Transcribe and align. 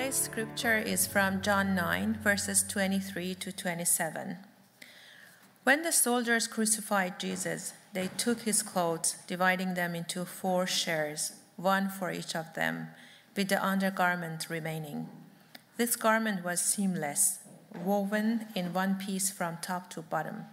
Today's 0.00 0.16
scripture 0.16 0.78
is 0.78 1.06
from 1.06 1.42
John 1.42 1.74
9, 1.74 2.20
verses 2.24 2.64
23 2.66 3.34
to 3.34 3.52
27. 3.52 4.38
When 5.64 5.82
the 5.82 5.92
soldiers 5.92 6.48
crucified 6.48 7.20
Jesus, 7.20 7.74
they 7.92 8.08
took 8.16 8.40
his 8.40 8.62
clothes, 8.62 9.16
dividing 9.26 9.74
them 9.74 9.94
into 9.94 10.24
four 10.24 10.66
shares, 10.66 11.32
one 11.56 11.90
for 11.90 12.10
each 12.10 12.34
of 12.34 12.54
them, 12.54 12.88
with 13.36 13.50
the 13.50 13.62
undergarment 13.62 14.48
remaining. 14.48 15.06
This 15.76 15.96
garment 15.96 16.42
was 16.42 16.62
seamless, 16.62 17.40
woven 17.84 18.46
in 18.56 18.72
one 18.72 18.94
piece 18.94 19.30
from 19.30 19.58
top 19.60 19.90
to 19.90 20.00
bottom. 20.00 20.46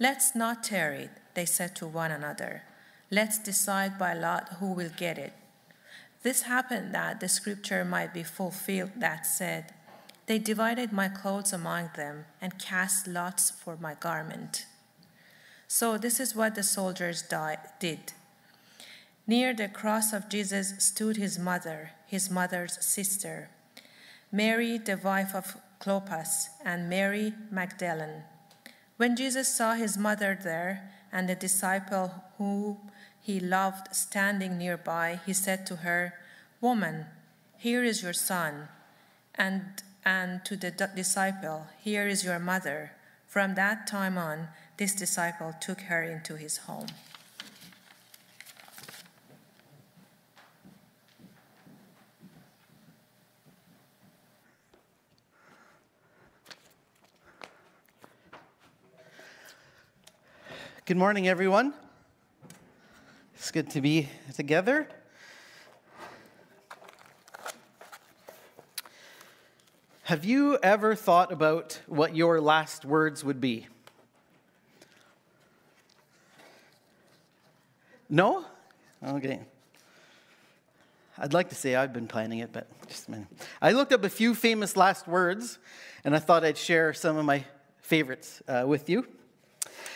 Let's 0.00 0.34
not 0.34 0.64
tear 0.64 0.92
it, 0.94 1.10
they 1.34 1.44
said 1.44 1.76
to 1.76 1.86
one 1.86 2.10
another. 2.10 2.62
Let's 3.10 3.38
decide 3.38 3.98
by 3.98 4.14
lot 4.14 4.54
who 4.58 4.72
will 4.72 4.90
get 4.96 5.18
it. 5.18 5.34
This 6.22 6.42
happened 6.42 6.94
that 6.94 7.20
the 7.20 7.28
scripture 7.28 7.84
might 7.84 8.12
be 8.12 8.22
fulfilled 8.22 8.90
that 8.96 9.26
said, 9.26 9.72
They 10.26 10.38
divided 10.38 10.92
my 10.92 11.08
clothes 11.08 11.52
among 11.52 11.90
them 11.96 12.24
and 12.40 12.58
cast 12.58 13.06
lots 13.06 13.50
for 13.50 13.76
my 13.76 13.94
garment. 13.94 14.66
So 15.68 15.98
this 15.98 16.18
is 16.18 16.34
what 16.34 16.54
the 16.54 16.62
soldiers 16.62 17.22
did. 17.22 18.12
Near 19.26 19.54
the 19.54 19.68
cross 19.68 20.12
of 20.14 20.28
Jesus 20.30 20.72
stood 20.78 21.18
his 21.18 21.38
mother, 21.38 21.90
his 22.06 22.30
mother's 22.30 22.82
sister, 22.84 23.50
Mary, 24.32 24.78
the 24.78 24.96
wife 24.96 25.34
of 25.34 25.56
Clopas, 25.80 26.48
and 26.64 26.88
Mary 26.88 27.34
Magdalene. 27.50 28.24
When 28.96 29.14
Jesus 29.14 29.54
saw 29.54 29.74
his 29.74 29.96
mother 29.96 30.36
there 30.42 30.90
and 31.12 31.28
the 31.28 31.34
disciple 31.34 32.12
who 32.38 32.78
he 33.20 33.40
loved 33.40 33.94
standing 33.94 34.58
nearby, 34.58 35.20
he 35.26 35.32
said 35.32 35.66
to 35.66 35.76
her, 35.76 36.14
Woman, 36.60 37.06
here 37.56 37.84
is 37.84 38.02
your 38.02 38.12
son. 38.12 38.68
And, 39.34 39.82
and 40.04 40.44
to 40.44 40.56
the 40.56 40.70
disciple, 40.70 41.66
Here 41.82 42.08
is 42.08 42.24
your 42.24 42.38
mother. 42.38 42.92
From 43.26 43.54
that 43.54 43.86
time 43.86 44.16
on, 44.16 44.48
this 44.78 44.94
disciple 44.94 45.54
took 45.60 45.82
her 45.82 46.02
into 46.02 46.36
his 46.36 46.58
home. 46.58 46.86
Good 60.86 60.96
morning, 60.96 61.28
everyone. 61.28 61.74
It's 63.48 63.52
good 63.54 63.70
to 63.70 63.80
be 63.80 64.10
together. 64.34 64.86
Have 70.02 70.26
you 70.26 70.58
ever 70.62 70.94
thought 70.94 71.32
about 71.32 71.80
what 71.86 72.14
your 72.14 72.42
last 72.42 72.84
words 72.84 73.24
would 73.24 73.40
be? 73.40 73.66
No? 78.10 78.44
Okay. 79.02 79.40
I'd 81.16 81.32
like 81.32 81.48
to 81.48 81.54
say 81.54 81.74
I've 81.74 81.94
been 81.94 82.06
planning 82.06 82.40
it, 82.40 82.52
but 82.52 82.66
just 82.86 83.08
a 83.08 83.12
minute. 83.12 83.28
I 83.62 83.72
looked 83.72 83.94
up 83.94 84.04
a 84.04 84.10
few 84.10 84.34
famous 84.34 84.76
last 84.76 85.08
words, 85.08 85.58
and 86.04 86.14
I 86.14 86.18
thought 86.18 86.44
I'd 86.44 86.58
share 86.58 86.92
some 86.92 87.16
of 87.16 87.24
my 87.24 87.44
favorites 87.80 88.42
uh, 88.46 88.64
with 88.66 88.90
you. 88.90 89.06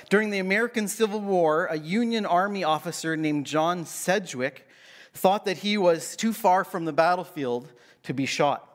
During 0.09 0.31
the 0.31 0.39
American 0.39 0.89
Civil 0.89 1.21
War, 1.21 1.67
a 1.67 1.79
Union 1.79 2.27
Army 2.27 2.65
officer 2.65 3.17
named 3.17 3.47
John 3.47 3.85
Sedgwick 3.85 4.69
thought 5.15 5.45
that 5.45 5.59
he 5.59 5.77
was 5.77 6.17
too 6.17 6.33
far 6.33 6.65
from 6.65 6.85
the 6.85 6.93
battlefield 6.93 7.73
to 8.05 8.15
be 8.15 8.27
shot. 8.27 8.69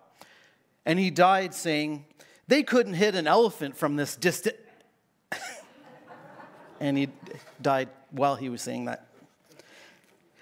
And 0.86 1.00
he 1.00 1.10
died 1.10 1.54
saying, 1.54 2.06
They 2.48 2.64
couldn't 2.64 2.94
hit 2.94 3.16
an 3.16 3.28
elephant 3.28 3.76
from 3.76 3.96
this 3.96 4.16
distance. 4.16 4.58
and 6.80 6.98
he 6.98 7.10
died 7.62 7.90
while 8.12 8.36
he 8.36 8.50
was 8.50 8.62
saying 8.62 8.86
that. 8.86 9.08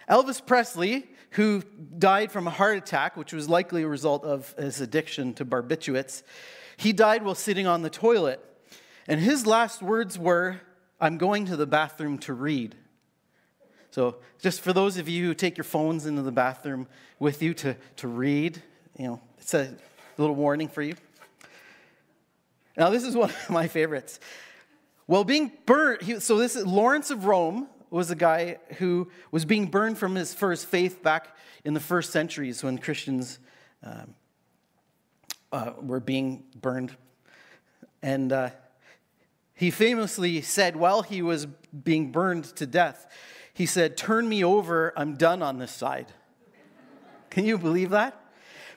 Elvis 0.09 0.45
Presley, 0.45 1.07
who 1.31 1.63
died 1.97 2.31
from 2.31 2.47
a 2.47 2.51
heart 2.51 2.77
attack, 2.77 3.17
which 3.17 3.33
was 3.33 3.49
likely 3.49 3.83
a 3.83 3.87
result 3.87 4.23
of 4.23 4.53
his 4.57 4.81
addiction 4.81 5.33
to 5.33 5.45
barbiturates, 5.45 6.21
he 6.77 6.93
died 6.93 7.23
while 7.23 7.35
sitting 7.35 7.65
on 7.65 7.81
the 7.81 7.89
toilet. 7.89 8.39
And 9.07 9.19
his 9.19 9.45
last 9.45 9.81
words 9.81 10.17
were, 10.17 10.61
I'm 10.99 11.17
going 11.17 11.45
to 11.47 11.55
the 11.55 11.67
bathroom 11.67 12.17
to 12.19 12.33
read. 12.33 12.75
So, 13.91 14.17
just 14.39 14.61
for 14.61 14.73
those 14.73 14.97
of 14.97 15.07
you 15.07 15.25
who 15.25 15.33
take 15.33 15.57
your 15.57 15.63
phones 15.63 16.05
into 16.05 16.21
the 16.21 16.31
bathroom 16.31 16.87
with 17.19 17.41
you 17.41 17.53
to, 17.55 17.77
to 17.97 18.07
read, 18.07 18.61
you 18.97 19.07
know, 19.07 19.21
it's 19.37 19.53
a 19.53 19.73
little 20.17 20.35
warning 20.35 20.67
for 20.67 20.81
you. 20.81 20.95
Now, 22.77 22.89
this 22.89 23.03
is 23.03 23.15
one 23.15 23.29
of 23.29 23.49
my 23.49 23.67
favorites. 23.67 24.19
Well, 25.07 25.23
being 25.23 25.51
burnt, 25.65 26.01
he, 26.01 26.19
so 26.19 26.37
this 26.37 26.55
is 26.55 26.65
Lawrence 26.65 27.09
of 27.09 27.25
Rome 27.25 27.69
was 27.89 28.11
a 28.11 28.15
guy 28.15 28.57
who 28.79 29.09
was 29.31 29.45
being 29.45 29.67
burned 29.67 29.97
from 29.97 30.15
his, 30.15 30.33
first 30.33 30.65
faith 30.65 31.01
back 31.01 31.37
in 31.63 31.73
the 31.73 31.79
first 31.79 32.11
centuries 32.11 32.63
when 32.63 32.77
Christians 32.77 33.39
um, 33.83 34.15
uh, 35.51 35.71
were 35.81 35.99
being 36.01 36.43
burned. 36.59 36.95
And 38.01 38.33
uh, 38.33 38.49
he 39.55 39.71
famously 39.71 40.41
said, 40.41 40.75
while 40.75 41.01
he 41.01 41.21
was 41.21 41.45
being 41.45 42.11
burned 42.11 42.43
to 42.57 42.65
death, 42.65 43.07
he 43.53 43.65
said, 43.65 43.95
Turn 43.95 44.27
me 44.27 44.43
over, 44.43 44.93
I'm 44.97 45.15
done 45.15 45.41
on 45.41 45.59
this 45.59 45.71
side. 45.71 46.11
Can 47.29 47.45
you 47.45 47.57
believe 47.57 47.91
that? 47.91 48.21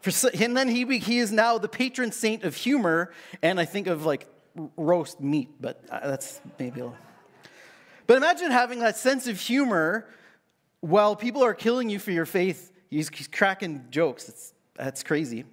For, 0.00 0.28
and 0.28 0.56
then 0.56 0.68
he, 0.68 0.98
he 0.98 1.18
is 1.18 1.32
now 1.32 1.58
the 1.58 1.68
patron 1.68 2.12
saint 2.12 2.44
of 2.44 2.54
humor, 2.54 3.12
and 3.42 3.58
I 3.58 3.64
think 3.64 3.88
of 3.88 4.06
like 4.06 4.28
roast 4.76 5.20
meat, 5.20 5.48
but 5.60 5.82
uh, 5.90 6.08
that's 6.08 6.40
maybe 6.60 6.80
a 6.80 6.84
little. 6.84 6.98
But 8.06 8.16
imagine 8.16 8.52
having 8.52 8.78
that 8.78 8.96
sense 8.96 9.26
of 9.26 9.40
humor 9.40 10.08
while 10.80 11.16
people 11.16 11.42
are 11.44 11.54
killing 11.54 11.90
you 11.90 11.98
for 11.98 12.12
your 12.12 12.26
faith. 12.26 12.72
He's, 12.88 13.08
he's 13.10 13.28
cracking 13.28 13.84
jokes. 13.90 14.28
It's, 14.28 14.54
that's 14.76 15.02
crazy. 15.02 15.44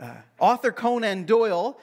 Uh, 0.00 0.14
Arthur 0.40 0.72
Conan 0.72 1.24
Doyle 1.24 1.78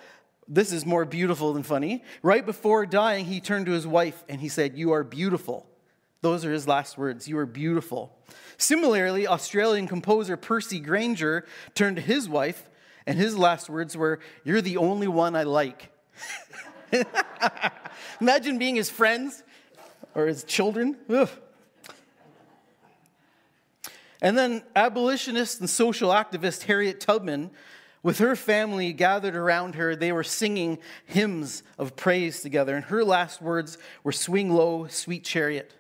this 0.52 0.74
is 0.74 0.86
more 0.86 1.06
beautiful 1.06 1.54
than 1.54 1.64
funny. 1.64 2.04
Right 2.22 2.46
before 2.46 2.86
dying, 2.86 3.24
he 3.24 3.40
turned 3.40 3.68
to 3.68 3.72
his 3.72 3.88
wife 3.88 4.22
and 4.28 4.42
he 4.42 4.50
said, 4.50 4.78
You 4.78 4.92
are 4.92 5.04
beautiful. 5.04 5.66
Those 6.20 6.44
are 6.44 6.52
his 6.52 6.68
last 6.68 6.98
words. 6.98 7.26
You 7.26 7.38
are 7.38 7.46
beautiful. 7.46 8.14
Similarly, 8.58 9.28
Australian 9.28 9.88
composer 9.88 10.36
Percy 10.36 10.80
Grainger 10.80 11.46
turned 11.74 11.96
to 11.96 12.02
his 12.02 12.28
wife, 12.28 12.70
and 13.08 13.18
his 13.18 13.38
last 13.38 13.70
words 13.70 13.96
were, 13.96 14.20
You're 14.44 14.62
the 14.62 14.76
only 14.76 15.08
one 15.08 15.38
I 15.38 15.44
like. 15.44 15.90
Imagine 18.22 18.58
being 18.58 18.76
his 18.76 18.90
friends 18.90 19.44
or 20.16 20.28
his 20.28 20.44
children. 20.44 20.98
Ugh. 21.10 21.30
And 24.22 24.38
then 24.38 24.64
abolitionist 24.76 25.62
and 25.62 25.70
social 25.70 26.10
activist 26.10 26.64
Harriet 26.64 27.00
Tubman 27.00 27.52
with 28.04 28.18
her 28.18 28.36
family 28.36 28.94
gathered 28.94 29.36
around 29.36 29.76
her, 29.76 29.96
they 29.96 30.12
were 30.12 30.24
singing 30.24 30.80
hymns 31.06 31.64
of 31.78 31.96
praise 31.96 32.42
together. 32.42 32.76
And 32.76 32.86
her 32.86 33.04
last 33.04 33.42
words 33.42 33.78
were 34.04 34.12
Swing 34.12 34.52
low, 34.52 34.88
sweet 34.88 35.24
chariot, 35.24 35.74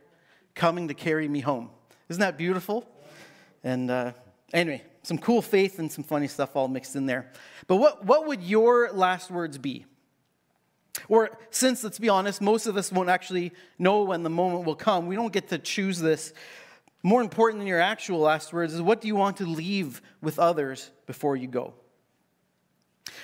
coming 0.53 0.87
to 0.87 0.93
carry 0.93 1.27
me 1.27 1.39
home. 1.39 1.69
Isn't 2.09 2.21
that 2.21 2.37
beautiful? 2.37 2.87
And 3.63 3.89
uh, 3.89 4.11
anyway, 4.53 4.83
some 5.03 5.17
cool 5.17 5.41
faith 5.41 5.79
and 5.79 5.91
some 5.91 6.03
funny 6.03 6.27
stuff 6.27 6.55
all 6.55 6.67
mixed 6.67 6.95
in 6.95 7.05
there. 7.05 7.31
But 7.67 7.77
what, 7.77 8.05
what 8.05 8.27
would 8.27 8.43
your 8.43 8.91
last 8.91 9.31
words 9.31 9.57
be? 9.57 9.85
Or, 11.07 11.37
since, 11.49 11.83
let's 11.83 11.99
be 11.99 12.09
honest, 12.09 12.41
most 12.41 12.67
of 12.67 12.77
us 12.77 12.91
won't 12.91 13.09
actually 13.09 13.53
know 13.79 14.03
when 14.03 14.23
the 14.23 14.29
moment 14.29 14.65
will 14.65 14.75
come, 14.75 15.07
we 15.07 15.15
don't 15.15 15.33
get 15.33 15.49
to 15.49 15.57
choose 15.57 15.99
this. 15.99 16.33
More 17.01 17.21
important 17.21 17.61
than 17.61 17.67
your 17.67 17.81
actual 17.81 18.19
last 18.19 18.53
words 18.53 18.73
is 18.73 18.81
what 18.81 19.01
do 19.01 19.07
you 19.07 19.15
want 19.15 19.37
to 19.37 19.45
leave 19.45 20.01
with 20.21 20.37
others 20.37 20.91
before 21.07 21.35
you 21.35 21.47
go? 21.47 21.73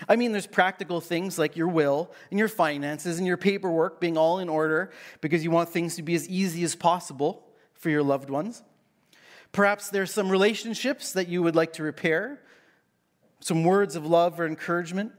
I 0.08 0.16
mean, 0.16 0.32
there's 0.32 0.48
practical 0.48 1.02
things 1.02 1.40
like 1.40 1.56
your 1.56 1.68
will 1.68 2.12
and 2.30 2.40
your 2.40 2.48
finances 2.48 3.18
and 3.18 3.28
your 3.28 3.38
paperwork 3.38 4.00
being 4.00 4.18
all 4.18 4.40
in 4.40 4.50
order 4.50 4.92
because 5.22 5.44
you 5.44 5.52
want 5.52 5.70
things 5.70 5.96
to 5.96 6.04
be 6.04 6.16
as 6.16 6.28
easy 6.28 6.64
as 6.64 6.76
possible 6.76 7.48
for 7.74 7.90
your 7.90 8.04
loved 8.04 8.30
ones. 8.30 8.64
Perhaps 9.52 9.90
there's 9.90 10.12
some 10.12 10.30
relationships 10.30 11.14
that 11.14 11.28
you 11.28 11.42
would 11.42 11.56
like 11.56 11.74
to 11.74 11.84
repair, 11.84 12.42
some 13.40 13.64
words 13.64 13.96
of 13.96 14.06
love 14.06 14.40
or 14.40 14.46
encouragement. 14.46 15.12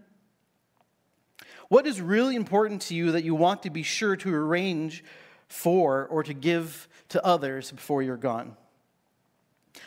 What 1.68 1.86
is 1.86 2.00
really 2.00 2.36
important 2.36 2.82
to 2.82 2.94
you 2.94 3.12
that 3.12 3.24
you 3.24 3.34
want 3.34 3.62
to 3.62 3.70
be 3.70 3.82
sure 3.82 4.16
to 4.16 4.34
arrange 4.34 5.04
for 5.48 6.06
or 6.06 6.22
to 6.22 6.34
give 6.34 6.88
to 7.10 7.24
others 7.24 7.70
before 7.70 8.02
you're 8.02 8.16
gone? 8.16 8.56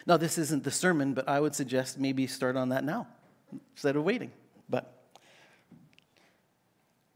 Now, 0.05 0.17
this 0.17 0.37
isn't 0.37 0.63
the 0.63 0.71
sermon, 0.71 1.13
but 1.13 1.27
I 1.27 1.39
would 1.39 1.55
suggest 1.55 1.99
maybe 1.99 2.27
start 2.27 2.55
on 2.55 2.69
that 2.69 2.83
now 2.83 3.07
instead 3.73 3.95
of 3.95 4.03
waiting. 4.03 4.31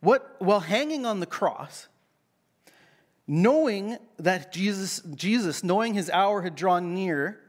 What 0.06 0.36
while 0.38 0.60
hanging 0.60 1.04
on 1.04 1.20
the 1.20 1.26
cross, 1.26 1.88
knowing 3.26 3.98
that 4.20 4.52
Jesus, 4.52 5.02
Jesus, 5.16 5.64
knowing 5.64 5.96
his 5.96 6.12
hour 6.12 6.44
had 6.44 6.56
drawn 6.56 6.94
near, 6.94 7.40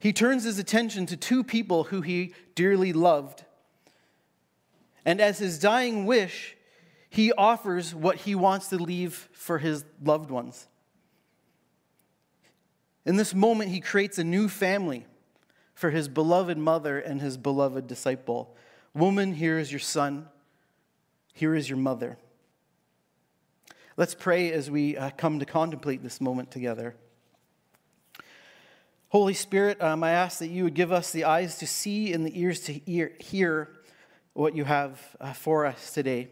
he 0.00 0.12
turns 0.12 0.42
his 0.42 0.58
attention 0.58 1.06
to 1.06 1.16
two 1.16 1.44
people 1.44 1.84
who 1.84 2.00
he 2.00 2.34
dearly 2.56 2.92
loved. 2.92 3.44
And 5.04 5.20
as 5.20 5.38
his 5.38 5.60
dying 5.60 6.04
wish, 6.04 6.56
he 7.08 7.30
offers 7.30 7.94
what 7.94 8.16
he 8.16 8.34
wants 8.34 8.66
to 8.70 8.76
leave 8.76 9.28
for 9.32 9.58
his 9.58 9.84
loved 10.02 10.32
ones. 10.32 10.66
In 13.04 13.14
this 13.14 13.32
moment, 13.32 13.70
he 13.70 13.78
creates 13.78 14.18
a 14.18 14.24
new 14.24 14.48
family 14.48 15.06
for 15.74 15.90
his 15.90 16.08
beloved 16.08 16.58
mother 16.58 16.98
and 16.98 17.20
his 17.20 17.36
beloved 17.36 17.86
disciple. 17.86 18.56
Woman, 18.94 19.34
here 19.34 19.60
is 19.60 19.70
your 19.70 19.78
son. 19.78 20.26
Here 21.36 21.54
is 21.54 21.68
your 21.68 21.76
mother. 21.76 22.16
Let's 23.98 24.14
pray 24.14 24.50
as 24.52 24.70
we 24.70 24.96
uh, 24.96 25.10
come 25.18 25.38
to 25.38 25.44
contemplate 25.44 26.02
this 26.02 26.18
moment 26.18 26.50
together. 26.50 26.94
Holy 29.10 29.34
Spirit, 29.34 29.78
um, 29.82 30.02
I 30.02 30.12
ask 30.12 30.38
that 30.38 30.46
you 30.46 30.64
would 30.64 30.72
give 30.72 30.92
us 30.92 31.12
the 31.12 31.24
eyes 31.24 31.58
to 31.58 31.66
see 31.66 32.14
and 32.14 32.24
the 32.24 32.40
ears 32.40 32.60
to 32.60 32.72
hear, 32.72 33.68
what 34.32 34.56
you 34.56 34.64
have 34.64 34.98
uh, 35.20 35.34
for 35.34 35.66
us 35.66 35.92
today, 35.92 36.28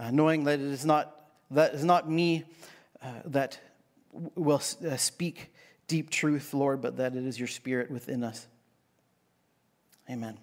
uh, 0.00 0.10
knowing 0.10 0.42
that 0.44 0.58
it 0.58 0.66
is 0.66 0.84
not, 0.84 1.26
that 1.52 1.72
is 1.72 1.84
not 1.84 2.10
me 2.10 2.42
uh, 3.00 3.12
that 3.26 3.60
will 4.34 4.60
uh, 4.84 4.96
speak 4.96 5.54
deep 5.86 6.10
truth, 6.10 6.52
Lord, 6.52 6.80
but 6.80 6.96
that 6.96 7.14
it 7.14 7.24
is 7.24 7.38
your 7.38 7.46
Spirit 7.46 7.88
within 7.88 8.24
us. 8.24 8.48
Amen. 10.10 10.38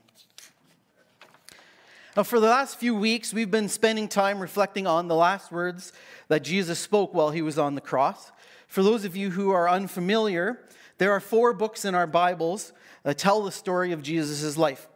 Now, 2.17 2.23
for 2.23 2.39
the 2.39 2.47
last 2.47 2.79
few 2.79 2.95
weeks, 2.95 3.31
we've 3.31 3.51
been 3.51 3.69
spending 3.69 4.07
time 4.07 4.39
reflecting 4.39 4.87
on 4.87 5.07
the 5.07 5.13
last 5.13 5.51
words 5.51 5.93
that 6.29 6.43
Jesus 6.43 6.79
spoke 6.79 7.13
while 7.13 7.29
he 7.29 7.43
was 7.43 7.59
on 7.59 7.75
the 7.75 7.79
cross. 7.79 8.31
For 8.67 8.81
those 8.81 9.05
of 9.05 9.15
you 9.15 9.29
who 9.29 9.51
are 9.51 9.69
unfamiliar, 9.69 10.59
there 10.97 11.11
are 11.11 11.19
four 11.19 11.53
books 11.53 11.85
in 11.85 11.93
our 11.93 12.07
Bibles 12.07 12.73
that 13.03 13.19
tell 13.19 13.43
the 13.43 13.51
story 13.51 13.91
of 13.91 14.01
Jesus' 14.01 14.57
life 14.57 14.87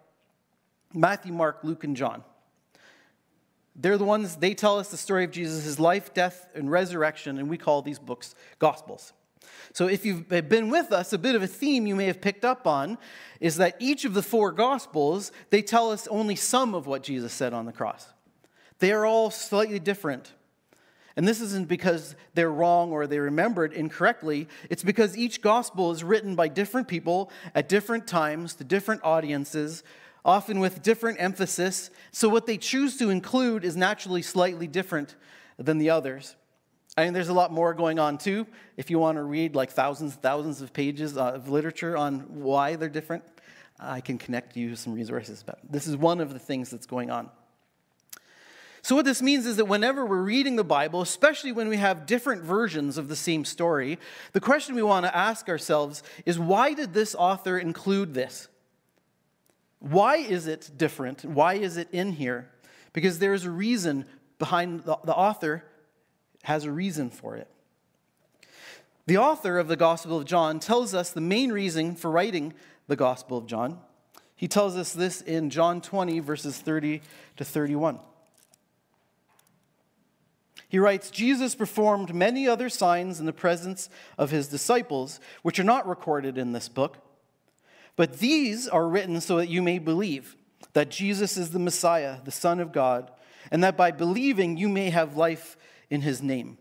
Matthew, 0.96 1.32
Mark, 1.32 1.60
Luke, 1.62 1.84
and 1.84 1.96
John. 1.96 2.24
They're 3.76 4.00
the 4.00 4.04
ones, 4.04 4.38
they 4.38 4.56
tell 4.56 4.80
us 4.80 4.90
the 4.90 4.98
story 4.98 5.24
of 5.24 5.30
Jesus' 5.30 5.78
life, 5.78 6.16
death, 6.16 6.48
and 6.56 6.72
resurrection, 6.72 7.38
and 7.38 7.48
we 7.52 7.58
call 7.60 7.84
these 7.84 8.00
books 8.00 8.34
Gospels. 8.58 9.14
So, 9.74 9.88
if 9.88 10.06
you've 10.06 10.28
been 10.28 10.70
with 10.70 10.92
us, 10.92 11.14
a 11.14 11.18
bit 11.18 11.36
of 11.36 11.42
a 11.42 11.48
theme 11.48 11.88
you 11.88 11.96
may 11.96 12.06
have 12.06 12.22
picked 12.22 12.44
up 12.44 12.68
on 12.68 12.98
is 13.40 13.56
that 13.58 13.76
each 13.80 14.06
of 14.06 14.14
the 14.14 14.22
four 14.22 14.52
Gospels, 14.52 15.32
they 15.50 15.62
tell 15.62 15.92
us 15.92 16.08
only 16.08 16.36
some 16.36 16.76
of 16.76 16.88
what 16.88 17.04
Jesus 17.04 17.34
said 17.34 17.54
on 17.54 17.66
the 17.66 17.72
cross. 17.72 18.08
They 18.80 18.92
are 18.92 19.06
all 19.06 19.32
slightly 19.32 19.80
different. 19.80 20.34
And 21.16 21.28
this 21.28 21.42
isn't 21.42 21.68
because 21.68 22.16
they're 22.34 22.52
wrong 22.52 22.92
or 22.92 23.06
they 23.06 23.20
remembered 23.20 23.74
incorrectly. 23.74 24.48
It's 24.70 24.84
because 24.84 25.18
each 25.18 25.42
gospel 25.42 25.92
is 25.92 26.04
written 26.04 26.36
by 26.36 26.48
different 26.48 26.88
people 26.88 27.32
at 27.54 27.70
different 27.70 28.08
times 28.08 28.56
to 28.56 28.64
different 28.64 29.04
audiences, 29.04 29.84
often 30.24 30.60
with 30.60 30.82
different 30.82 31.22
emphasis. 31.22 31.90
So 32.12 32.30
what 32.30 32.46
they 32.46 32.58
choose 32.58 32.98
to 32.98 33.10
include 33.10 33.66
is 33.66 33.76
naturally 33.76 34.22
slightly 34.22 34.68
different 34.68 35.16
than 35.58 35.78
the 35.78 35.90
others. 35.90 36.36
I 36.98 37.06
mean, 37.06 37.14
there's 37.14 37.30
a 37.30 37.34
lot 37.34 37.52
more 37.52 37.74
going 37.74 38.00
on 38.00 38.18
too. 38.18 38.46
If 38.76 38.90
you 38.90 39.00
want 39.00 39.18
to 39.18 39.24
read 39.24 39.56
like 39.56 39.72
thousands 39.72 40.14
and 40.14 40.22
thousands 40.22 40.62
of 40.62 40.74
pages 40.74 41.18
uh, 41.18 41.32
of 41.32 41.50
literature 41.50 41.96
on 41.96 42.20
why 42.42 42.76
they're 42.76 42.90
different, 42.90 43.24
I 43.80 44.02
can 44.02 44.18
connect 44.18 44.58
you 44.58 44.76
some 44.76 44.94
resources. 44.94 45.42
But 45.44 45.60
this 45.70 45.88
is 45.88 45.96
one 45.96 46.20
of 46.20 46.34
the 46.34 46.40
things 46.40 46.70
that's 46.70 46.86
going 46.86 47.10
on. 47.10 47.30
So, 48.84 48.96
what 48.96 49.06
this 49.06 49.22
means 49.22 49.46
is 49.46 49.58
that 49.58 49.66
whenever 49.66 50.06
we're 50.06 50.22
reading 50.22 50.56
the 50.56 50.64
Bible, 50.64 51.02
especially 51.02 51.52
when 51.52 51.70
we 51.70 51.78
have 51.78 52.08
different 52.08 52.42
versions 52.42 52.98
of 52.98 53.10
the 53.10 53.16
same 53.16 53.46
story, 53.46 54.00
the 54.34 54.42
question 54.42 54.74
we 54.76 54.82
want 54.82 55.06
to 55.06 55.16
ask 55.16 55.48
ourselves 55.50 56.02
is 56.26 56.40
why 56.40 56.74
did 56.74 56.94
this 56.94 57.16
author 57.16 57.60
include 57.60 58.14
this? 58.16 58.48
Why 59.80 60.18
is 60.18 60.48
it 60.48 60.72
different? 60.78 61.24
Why 61.24 61.56
is 61.56 61.78
it 61.78 61.90
in 61.92 62.14
here? 62.14 62.50
Because 62.92 63.20
there's 63.20 63.46
a 63.46 63.52
reason 63.52 64.06
behind 64.40 64.84
the, 64.84 64.98
the 65.04 65.14
author 65.14 65.64
has 66.44 66.66
a 66.66 66.72
reason 66.72 67.10
for 67.10 67.36
it. 67.36 67.48
The 69.08 69.18
author 69.18 69.58
of 69.58 69.68
the 69.68 69.76
Gospel 69.76 70.18
of 70.18 70.26
John 70.26 70.60
tells 70.60 70.94
us 70.94 71.12
the 71.12 71.22
main 71.22 71.52
reason 71.52 71.96
for 71.96 72.12
writing 72.12 72.54
the 72.88 72.96
Gospel 72.96 73.38
of 73.38 73.48
John. 73.48 73.80
He 74.36 74.48
tells 74.48 74.76
us 74.76 74.94
this 74.94 75.22
in 75.22 75.50
John 75.50 75.82
20, 75.82 76.20
verses 76.20 76.58
30 76.58 77.02
to 77.38 77.46
31. 77.46 78.00
He 80.68 80.80
writes 80.80 81.12
Jesus 81.12 81.54
performed 81.54 82.16
many 82.16 82.48
other 82.48 82.70
signs 82.70 83.20
in 83.20 83.26
the 83.26 83.34
presence 83.34 83.90
of 84.18 84.32
his 84.32 84.48
disciples, 84.48 85.20
which 85.42 85.60
are 85.60 85.66
not 85.66 85.88
recorded 85.88 86.38
in 86.38 86.54
this 86.54 86.70
book. 86.70 86.98
But 87.98 88.20
these 88.20 88.68
are 88.68 88.88
written 88.88 89.20
so 89.20 89.36
that 89.38 89.50
you 89.50 89.62
may 89.62 89.80
believe 89.80 90.38
that 90.74 90.90
Jesus 90.90 91.36
is 91.36 91.52
the 91.52 91.60
Messiah, 91.60 92.20
the 92.24 92.32
Son 92.32 92.60
of 92.60 92.72
God, 92.72 93.12
and 93.52 93.64
that 93.64 93.76
by 93.76 93.92
believing 93.92 94.56
you 94.56 94.70
may 94.70 94.90
have 94.92 95.18
life 95.18 95.58
in 95.92 96.02
his 96.02 96.24
name. 96.24 96.58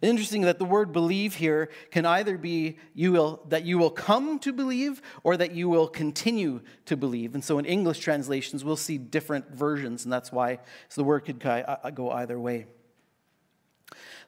Interesting 0.00 0.42
that 0.42 0.58
the 0.58 0.64
word 0.64 0.92
believe 0.92 1.34
here 1.34 1.68
can 1.90 2.06
either 2.06 2.38
be 2.38 2.78
you 2.94 3.12
will, 3.12 3.42
that 3.48 3.64
you 3.64 3.76
will 3.76 3.90
come 3.90 4.38
to 4.38 4.52
believe 4.52 5.02
or 5.22 5.36
that 5.36 5.52
you 5.52 5.68
will 5.68 5.88
continue 5.88 6.62
to 6.86 6.96
believe. 6.96 7.34
And 7.34 7.44
so 7.44 7.58
in 7.58 7.64
English 7.64 7.98
translations, 7.98 8.64
we'll 8.64 8.76
see 8.76 8.96
different 8.96 9.50
versions, 9.50 10.04
and 10.04 10.12
that's 10.12 10.32
why 10.32 10.60
so 10.88 11.00
the 11.00 11.04
word 11.04 11.20
could 11.20 11.44
uh, 11.44 11.90
go 11.90 12.10
either 12.10 12.38
way. 12.38 12.66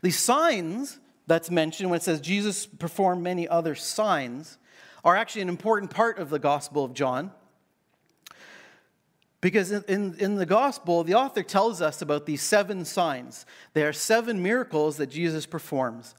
The 0.03 0.11
signs 0.11 0.99
that's 1.27 1.51
mentioned 1.51 1.91
when 1.91 1.99
it 1.99 2.03
says 2.03 2.21
Jesus 2.21 2.67
performed 2.67 3.23
many 3.23 3.49
other 3.49 3.75
signs 3.75 4.59
are 5.05 5.17
actually 5.17 5.43
an 5.43 5.49
important 5.49 5.91
part 5.91 6.19
of 6.19 6.31
the 6.31 6.39
Gospel 6.39 6.85
of 6.85 6.93
John. 6.93 7.31
Because 9.41 9.71
in, 9.71 9.85
in, 9.87 10.15
in, 10.19 10.35
the 10.37 10.47
gospel, 10.47 11.05
the 11.05 11.15
author 11.15 11.43
tells 11.43 11.83
us 11.83 12.01
about 12.01 12.27
these 12.27 12.43
seven 12.43 12.85
signs. 12.85 13.45
They 13.75 13.83
are 13.83 13.93
seven 13.93 14.43
miracles 14.43 14.97
that 14.97 15.09
Jesus 15.09 15.45
performs. 15.45 16.15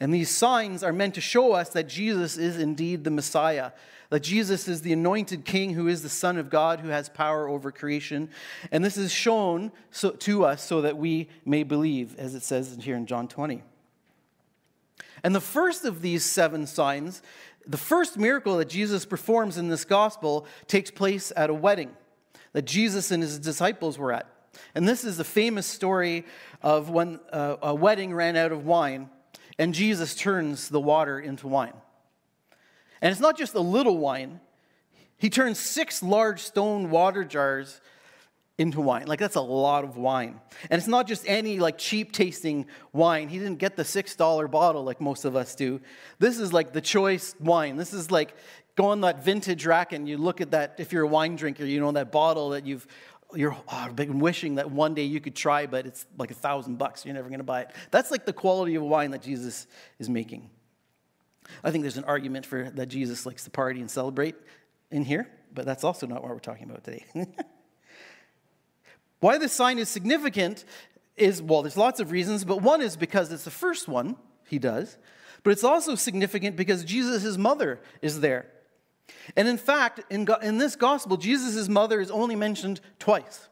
And 0.00 0.12
these 0.12 0.30
signs 0.30 0.82
are 0.82 0.92
meant 0.92 1.14
to 1.14 1.20
show 1.20 1.52
us 1.52 1.68
that 1.70 1.86
Jesus 1.86 2.36
is 2.36 2.58
indeed 2.58 3.04
the 3.04 3.10
Messiah, 3.10 3.72
that 4.10 4.20
Jesus 4.20 4.66
is 4.68 4.82
the 4.82 4.92
anointed 4.92 5.44
king 5.44 5.74
who 5.74 5.86
is 5.86 6.02
the 6.02 6.08
Son 6.08 6.38
of 6.38 6.50
God 6.50 6.80
who 6.80 6.88
has 6.88 7.08
power 7.08 7.46
over 7.46 7.70
creation. 7.70 8.30
And 8.72 8.84
this 8.84 8.96
is 8.96 9.12
shown 9.12 9.70
so, 9.90 10.10
to 10.10 10.44
us 10.44 10.64
so 10.64 10.80
that 10.80 10.96
we 10.96 11.28
may 11.44 11.62
believe, 11.62 12.18
as 12.18 12.34
it 12.34 12.42
says 12.42 12.76
here 12.80 12.96
in 12.96 13.06
John 13.06 13.28
20. 13.28 13.62
And 15.22 15.34
the 15.34 15.40
first 15.40 15.84
of 15.84 16.02
these 16.02 16.24
seven 16.24 16.66
signs, 16.66 17.22
the 17.66 17.76
first 17.76 18.18
miracle 18.18 18.56
that 18.56 18.68
Jesus 18.68 19.04
performs 19.04 19.56
in 19.56 19.68
this 19.68 19.84
gospel, 19.84 20.46
takes 20.66 20.90
place 20.90 21.32
at 21.36 21.48
a 21.48 21.54
wedding 21.54 21.94
that 22.52 22.62
Jesus 22.62 23.10
and 23.10 23.22
his 23.22 23.38
disciples 23.38 23.98
were 23.98 24.12
at. 24.12 24.26
And 24.74 24.86
this 24.86 25.04
is 25.04 25.16
the 25.16 25.24
famous 25.24 25.66
story 25.66 26.24
of 26.60 26.90
when 26.90 27.20
uh, 27.32 27.56
a 27.62 27.74
wedding 27.74 28.14
ran 28.14 28.36
out 28.36 28.52
of 28.52 28.66
wine 28.66 29.08
and 29.58 29.74
Jesus 29.74 30.14
turns 30.14 30.68
the 30.68 30.80
water 30.80 31.18
into 31.18 31.48
wine. 31.48 31.74
And 33.00 33.10
it's 33.10 33.20
not 33.20 33.36
just 33.36 33.54
a 33.54 33.60
little 33.60 33.98
wine, 33.98 34.40
he 35.16 35.30
turns 35.30 35.58
six 35.58 36.02
large 36.02 36.40
stone 36.40 36.90
water 36.90 37.24
jars 37.24 37.80
into 38.58 38.80
wine. 38.80 39.06
Like 39.06 39.18
that's 39.18 39.36
a 39.36 39.40
lot 39.40 39.84
of 39.84 39.96
wine. 39.96 40.40
And 40.70 40.78
it's 40.78 40.88
not 40.88 41.06
just 41.06 41.24
any 41.26 41.58
like 41.58 41.78
cheap 41.78 42.12
tasting 42.12 42.66
wine. 42.92 43.28
He 43.28 43.38
didn't 43.38 43.58
get 43.58 43.76
the 43.76 43.82
$6 43.82 44.50
bottle 44.50 44.84
like 44.84 45.00
most 45.00 45.24
of 45.24 45.36
us 45.36 45.54
do. 45.54 45.80
This 46.18 46.38
is 46.38 46.52
like 46.52 46.72
the 46.72 46.80
choice 46.80 47.34
wine. 47.40 47.76
This 47.76 47.92
is 47.92 48.10
like 48.10 48.34
go 48.76 48.86
on 48.86 49.02
that 49.02 49.24
vintage 49.24 49.66
rack 49.66 49.92
and 49.92 50.08
you 50.08 50.16
look 50.18 50.40
at 50.40 50.52
that, 50.52 50.76
if 50.78 50.92
you're 50.92 51.04
a 51.04 51.08
wine 51.08 51.36
drinker, 51.36 51.64
you 51.64 51.80
know, 51.80 51.92
that 51.92 52.10
bottle 52.10 52.50
that 52.50 52.66
you've, 52.66 52.86
you're 53.34 53.56
oh, 53.68 53.88
been 53.94 54.18
wishing 54.18 54.56
that 54.56 54.70
one 54.70 54.94
day 54.94 55.04
you 55.04 55.20
could 55.20 55.34
try, 55.34 55.66
but 55.66 55.86
it's 55.86 56.06
like 56.18 56.30
a 56.30 56.34
thousand 56.34 56.78
bucks. 56.78 57.04
You're 57.04 57.14
never 57.14 57.28
going 57.28 57.40
to 57.40 57.44
buy 57.44 57.62
it. 57.62 57.70
That's 57.90 58.10
like 58.10 58.24
the 58.26 58.32
quality 58.32 58.74
of 58.74 58.82
wine 58.82 59.10
that 59.12 59.22
Jesus 59.22 59.66
is 59.98 60.08
making. 60.08 60.50
I 61.62 61.70
think 61.70 61.82
there's 61.82 61.96
an 61.96 62.04
argument 62.04 62.46
for 62.46 62.70
that 62.70 62.86
Jesus 62.86 63.26
likes 63.26 63.44
to 63.44 63.50
party 63.50 63.80
and 63.80 63.90
celebrate 63.90 64.36
in 64.90 65.04
here, 65.04 65.28
but 65.52 65.64
that's 65.64 65.84
also 65.84 66.06
not 66.06 66.22
what 66.22 66.30
we're 66.30 66.38
talking 66.38 66.70
about 66.70 66.84
today. 66.84 67.04
Why 69.20 69.38
this 69.38 69.52
sign 69.52 69.78
is 69.78 69.88
significant 69.88 70.64
is, 71.16 71.42
well, 71.42 71.62
there's 71.62 71.76
lots 71.76 72.00
of 72.00 72.10
reasons, 72.10 72.44
but 72.44 72.62
one 72.62 72.80
is 72.80 72.96
because 72.96 73.30
it's 73.32 73.44
the 73.44 73.50
first 73.50 73.86
one 73.86 74.16
he 74.48 74.58
does, 74.58 74.98
but 75.42 75.50
it's 75.50 75.64
also 75.64 75.94
significant 75.94 76.56
because 76.56 76.84
Jesus' 76.84 77.36
mother 77.36 77.80
is 78.00 78.20
there. 78.20 78.46
And 79.36 79.48
in 79.48 79.58
fact, 79.58 80.00
in, 80.10 80.26
in 80.42 80.58
this 80.58 80.76
gospel, 80.76 81.16
Jesus' 81.16 81.68
mother 81.68 82.00
is 82.00 82.10
only 82.10 82.36
mentioned 82.36 82.80
twice. 82.98 83.48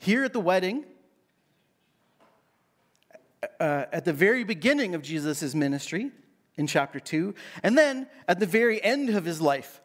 Here 0.00 0.24
at 0.24 0.32
the 0.32 0.40
wedding, 0.40 0.84
uh, 3.60 3.86
at 3.92 4.04
the 4.04 4.12
very 4.12 4.44
beginning 4.44 4.94
of 4.94 5.02
Jesus' 5.02 5.54
ministry 5.54 6.10
in 6.56 6.66
chapter 6.66 7.00
2, 7.00 7.34
and 7.62 7.76
then 7.76 8.06
at 8.28 8.40
the 8.40 8.46
very 8.46 8.82
end 8.82 9.10
of 9.10 9.24
his 9.24 9.40
life 9.40 9.80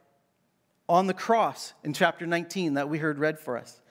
on 0.87 1.07
the 1.07 1.13
cross 1.13 1.73
in 1.83 1.93
chapter 1.93 2.25
19 2.25 2.73
that 2.75 2.89
we 2.89 2.97
heard 2.97 3.19
read 3.19 3.39
for 3.39 3.57
us. 3.57 3.81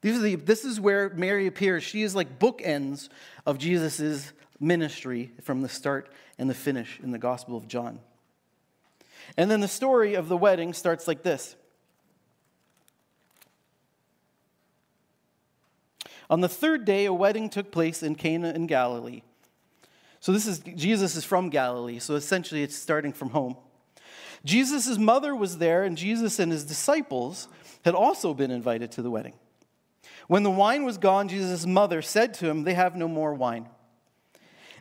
These 0.00 0.18
are 0.18 0.22
the, 0.22 0.34
this 0.36 0.64
is 0.64 0.80
where 0.80 1.10
Mary 1.10 1.46
appears. 1.46 1.82
She 1.82 2.02
is 2.02 2.14
like 2.14 2.38
bookends 2.38 3.08
of 3.46 3.58
Jesus' 3.58 4.32
ministry 4.60 5.32
from 5.42 5.62
the 5.62 5.68
start 5.68 6.10
and 6.38 6.48
the 6.48 6.54
finish 6.54 7.00
in 7.02 7.10
the 7.10 7.18
Gospel 7.18 7.56
of 7.56 7.66
John. 7.66 8.00
And 9.36 9.50
then 9.50 9.60
the 9.60 9.68
story 9.68 10.14
of 10.14 10.28
the 10.28 10.36
wedding 10.36 10.72
starts 10.72 11.06
like 11.06 11.22
this. 11.22 11.56
On 16.30 16.40
the 16.40 16.48
third 16.48 16.84
day, 16.84 17.06
a 17.06 17.12
wedding 17.12 17.48
took 17.48 17.70
place 17.70 18.02
in 18.02 18.14
Cana 18.14 18.52
in 18.52 18.66
Galilee. 18.66 19.22
So 20.20 20.32
this 20.32 20.46
is 20.46 20.58
Jesus 20.58 21.16
is 21.16 21.24
from 21.24 21.48
Galilee, 21.48 21.98
so 22.00 22.14
essentially 22.14 22.62
it's 22.62 22.76
starting 22.76 23.12
from 23.12 23.30
home. 23.30 23.56
Jesus' 24.44 24.98
mother 24.98 25.34
was 25.34 25.58
there, 25.58 25.84
and 25.84 25.96
Jesus 25.96 26.38
and 26.38 26.52
his 26.52 26.64
disciples 26.64 27.48
had 27.84 27.94
also 27.94 28.34
been 28.34 28.50
invited 28.50 28.92
to 28.92 29.02
the 29.02 29.10
wedding. 29.10 29.34
When 30.26 30.42
the 30.42 30.50
wine 30.50 30.84
was 30.84 30.98
gone, 30.98 31.28
Jesus' 31.28 31.66
mother 31.66 32.02
said 32.02 32.34
to 32.34 32.48
him, 32.48 32.64
They 32.64 32.74
have 32.74 32.94
no 32.96 33.08
more 33.08 33.34
wine. 33.34 33.68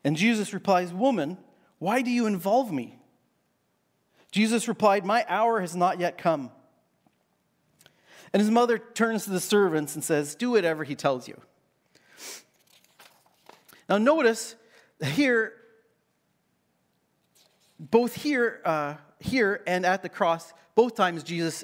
And 0.04 0.18
Jesus 0.18 0.54
replies, 0.54 0.94
Woman, 0.94 1.38
why 1.80 2.02
do 2.02 2.12
you 2.12 2.26
involve 2.26 2.72
me? 2.72 3.00
Jesus 4.32 4.68
replied, 4.68 5.06
My 5.06 5.26
hour 5.28 5.62
has 5.62 5.76
not 5.76 6.00
yet 6.00 6.18
come. 6.18 6.52
And 8.34 8.42
his 8.42 8.52
mother 8.52 8.78
turns 8.78 9.24
to 9.24 9.30
the 9.30 9.40
servants 9.40 9.96
and 9.96 10.04
says, 10.04 10.36
Do 10.36 10.52
whatever 10.52 10.84
he 10.84 10.96
tells 10.96 11.28
you. 11.28 11.42
Now, 13.90 13.98
notice 13.98 14.56
here, 15.04 15.54
both 17.80 18.16
here, 18.16 18.62
uh, 18.66 18.96
here 19.20 19.64
and 19.66 19.86
at 19.86 20.04
the 20.04 20.10
cross, 20.10 20.54
both 20.76 20.96
times 20.96 21.24
Jesus 21.24 21.64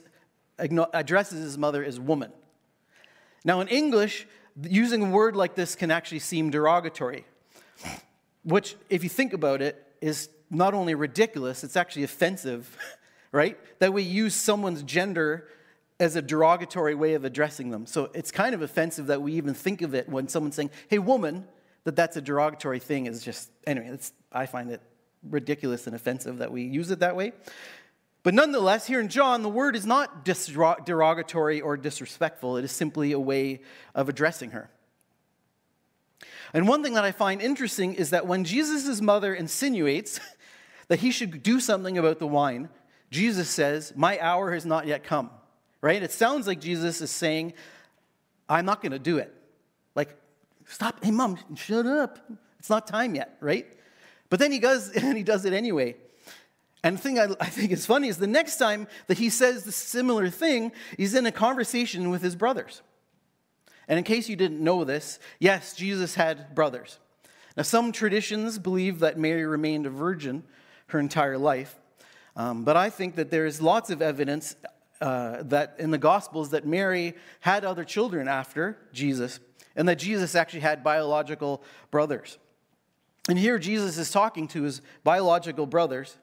addresses 0.58 1.43
his 1.43 1.58
mother 1.58 1.84
as 1.84 2.00
woman. 2.00 2.32
Now, 3.43 3.60
in 3.60 3.67
English, 3.67 4.25
using 4.62 5.03
a 5.03 5.10
word 5.10 5.36
like 5.36 5.55
this 5.55 5.75
can 5.75 5.91
actually 5.91 6.20
seem 6.20 6.50
derogatory, 6.50 7.25
which, 8.43 8.75
if 8.89 9.03
you 9.03 9.10
think 9.10 9.34
about 9.34 9.62
it, 9.62 9.86
is 10.00 10.29
not 10.53 10.74
only 10.74 10.95
ridiculous, 10.95 11.63
it's 11.63 11.75
actually 11.75 12.03
offensive, 12.03 12.77
right? 13.31 13.57
That 13.79 13.93
we 13.93 14.03
use 14.03 14.36
someone's 14.36 14.83
gender 14.83 15.48
as 16.00 16.15
a 16.15 16.22
derogatory 16.22 16.95
way 16.95 17.13
of 17.13 17.24
addressing 17.24 17.69
them. 17.69 17.86
So 17.86 18.10
it's 18.13 18.31
kind 18.31 18.55
of 18.55 18.62
offensive 18.62 19.07
that 19.07 19.22
we 19.22 19.33
even 19.33 19.53
think 19.53 19.81
of 19.81 19.93
it 19.93 20.10
when 20.10 20.27
someone's 20.27 20.55
saying, 20.55 20.72
hey, 20.89 21.00
woman, 21.00 21.45
that 21.83 21.95
that's 21.95 22.17
a 22.17 22.22
derogatory 22.22 22.79
thing 22.79 23.05
is 23.05 23.24
just, 23.24 23.51
anyway, 23.67 23.98
I 24.31 24.45
find 24.45 24.72
it 24.72 24.81
ridiculous 25.29 25.88
and 25.88 25.95
offensive 25.95 26.39
that 26.39 26.51
we 26.51 26.63
use 26.63 26.91
it 26.91 27.00
that 27.00 27.15
way. 27.15 27.33
But 28.24 28.33
nonetheless, 28.33 28.88
here 28.88 29.01
in 29.01 29.10
John, 29.10 29.43
the 29.43 29.50
word 29.50 29.75
is 29.75 29.86
not 29.86 30.24
derogatory 30.24 31.60
or 31.60 31.75
disrespectful. 31.75 32.55
It 32.57 32.63
is 32.63 32.72
simply 32.72 33.12
a 33.12 33.19
way 33.19 33.62
of 33.93 34.07
addressing 34.07 34.51
her. 34.51 34.69
And 36.53 36.67
one 36.67 36.83
thing 36.83 36.93
that 36.93 37.03
I 37.03 37.12
find 37.12 37.41
interesting 37.41 37.95
is 37.95 38.12
that 38.12 38.25
when 38.25 38.45
Jesus' 38.45 39.01
mother 39.01 39.33
insinuates 39.33 40.19
that 40.87 40.99
he 40.99 41.11
should 41.11 41.43
do 41.43 41.59
something 41.59 41.97
about 41.97 42.19
the 42.19 42.27
wine, 42.27 42.69
Jesus 43.09 43.49
says, 43.49 43.93
My 43.95 44.19
hour 44.19 44.53
has 44.53 44.65
not 44.65 44.87
yet 44.87 45.03
come. 45.03 45.29
Right? 45.81 46.01
It 46.01 46.11
sounds 46.11 46.47
like 46.47 46.61
Jesus 46.61 47.01
is 47.01 47.11
saying, 47.11 47.53
I'm 48.47 48.65
not 48.65 48.81
going 48.81 48.93
to 48.93 48.99
do 48.99 49.17
it. 49.17 49.33
Like, 49.95 50.15
stop. 50.65 51.03
Hey, 51.03 51.11
mom, 51.11 51.37
shut 51.55 51.85
up. 51.85 52.19
It's 52.59 52.69
not 52.69 52.87
time 52.87 53.15
yet, 53.15 53.35
right? 53.41 53.67
But 54.29 54.39
then 54.39 54.51
he 54.51 54.59
goes 54.59 54.89
and 54.95 55.17
he 55.17 55.23
does 55.23 55.45
it 55.45 55.53
anyway. 55.53 55.95
And 56.83 56.97
the 56.97 57.01
thing 57.01 57.19
I, 57.19 57.27
I, 57.39 57.45
think 57.45 57.71
is 57.71 57.85
funny 57.85 58.09
is 58.09 58.17
the 58.17 58.27
next 58.27 58.57
time 58.57 58.87
that 59.07 59.17
he 59.17 59.29
says 59.29 59.63
the 59.63 59.71
similar 59.71 60.29
thing, 60.29 60.73
he's 60.97 61.13
in 61.13 61.25
a 61.25 61.31
conversation 61.31 62.09
with 62.09 62.21
his 62.21 62.35
brothers. 62.35 62.81
And 63.87 63.97
in 63.97 64.03
case 64.03 64.27
you 64.27 64.35
didn't 64.35 64.61
know 64.61 64.83
this, 64.83 65.19
yes, 65.39 65.75
Jesus 65.75 66.15
had 66.15 66.55
brothers. 66.55 66.99
Now, 67.55 67.63
some 67.63 67.91
traditions 67.91 68.57
believe 68.57 68.99
that 68.99 69.17
Mary 69.17 69.45
remained 69.45 69.85
a 69.85 69.89
virgin 69.89 70.43
her 70.93 71.00
entire 71.00 71.38
life. 71.38 71.75
Um, 72.35 72.63
but 72.63 72.77
I 72.77 72.89
think 72.89 73.15
that 73.15 73.29
there 73.29 73.45
is 73.45 73.62
lots 73.62 73.89
of 73.89 74.01
evidence 74.01 74.55
uh, 75.01 75.43
that 75.43 75.75
in 75.77 75.91
the 75.91 75.97
Gospels 75.97 76.51
that 76.51 76.65
Mary 76.65 77.13
had 77.41 77.65
other 77.65 77.83
children 77.83 78.27
after 78.27 78.77
Jesus, 78.93 79.39
and 79.75 79.88
that 79.89 80.00
Jesus 80.00 80.33
actually 80.33 80.62
had 80.62 80.83
biological 80.83 81.62
brothers. 81.91 82.38
And 83.27 83.38
here 83.38 83.59
Jesus 83.59 83.97
is 83.97 84.12
talking 84.12 84.47
to 84.50 84.63
his 84.63 84.81
biological 85.03 85.65
brothers, 85.65 86.17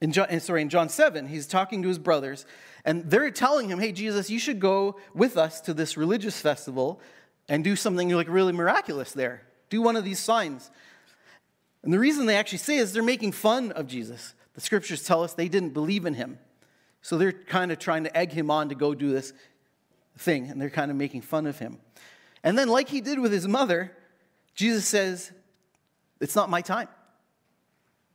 in 0.00 0.12
John, 0.12 0.40
sorry, 0.40 0.62
in 0.62 0.70
John 0.70 0.88
7, 0.88 1.26
he's 1.26 1.46
talking 1.46 1.82
to 1.82 1.88
his 1.88 1.98
brothers, 1.98 2.46
and 2.84 3.10
they're 3.10 3.30
telling 3.30 3.68
him, 3.68 3.78
hey, 3.78 3.92
Jesus, 3.92 4.30
you 4.30 4.38
should 4.38 4.58
go 4.58 4.98
with 5.14 5.36
us 5.36 5.60
to 5.62 5.74
this 5.74 5.96
religious 5.96 6.40
festival 6.40 7.00
and 7.48 7.62
do 7.62 7.76
something 7.76 8.08
like 8.10 8.28
really 8.28 8.52
miraculous 8.52 9.12
there. 9.12 9.42
Do 9.68 9.82
one 9.82 9.96
of 9.96 10.04
these 10.04 10.18
signs. 10.18 10.70
And 11.82 11.92
the 11.92 11.98
reason 11.98 12.26
they 12.26 12.36
actually 12.36 12.58
say 12.58 12.76
is 12.76 12.92
they're 12.92 13.02
making 13.02 13.32
fun 13.32 13.72
of 13.72 13.86
Jesus. 13.86 14.34
The 14.54 14.60
scriptures 14.60 15.02
tell 15.02 15.22
us 15.22 15.32
they 15.32 15.48
didn't 15.48 15.70
believe 15.70 16.04
in 16.06 16.14
him. 16.14 16.38
So 17.02 17.16
they're 17.16 17.32
kind 17.32 17.72
of 17.72 17.78
trying 17.78 18.04
to 18.04 18.16
egg 18.16 18.32
him 18.32 18.50
on 18.50 18.68
to 18.68 18.74
go 18.74 18.94
do 18.94 19.10
this 19.12 19.32
thing, 20.18 20.50
and 20.50 20.60
they're 20.60 20.70
kind 20.70 20.90
of 20.90 20.96
making 20.96 21.22
fun 21.22 21.46
of 21.46 21.58
him. 21.58 21.78
And 22.42 22.58
then, 22.58 22.68
like 22.68 22.88
he 22.88 23.00
did 23.00 23.18
with 23.18 23.32
his 23.32 23.48
mother, 23.48 23.92
Jesus 24.54 24.86
says, 24.86 25.32
It's 26.20 26.36
not 26.36 26.50
my 26.50 26.60
time. 26.60 26.88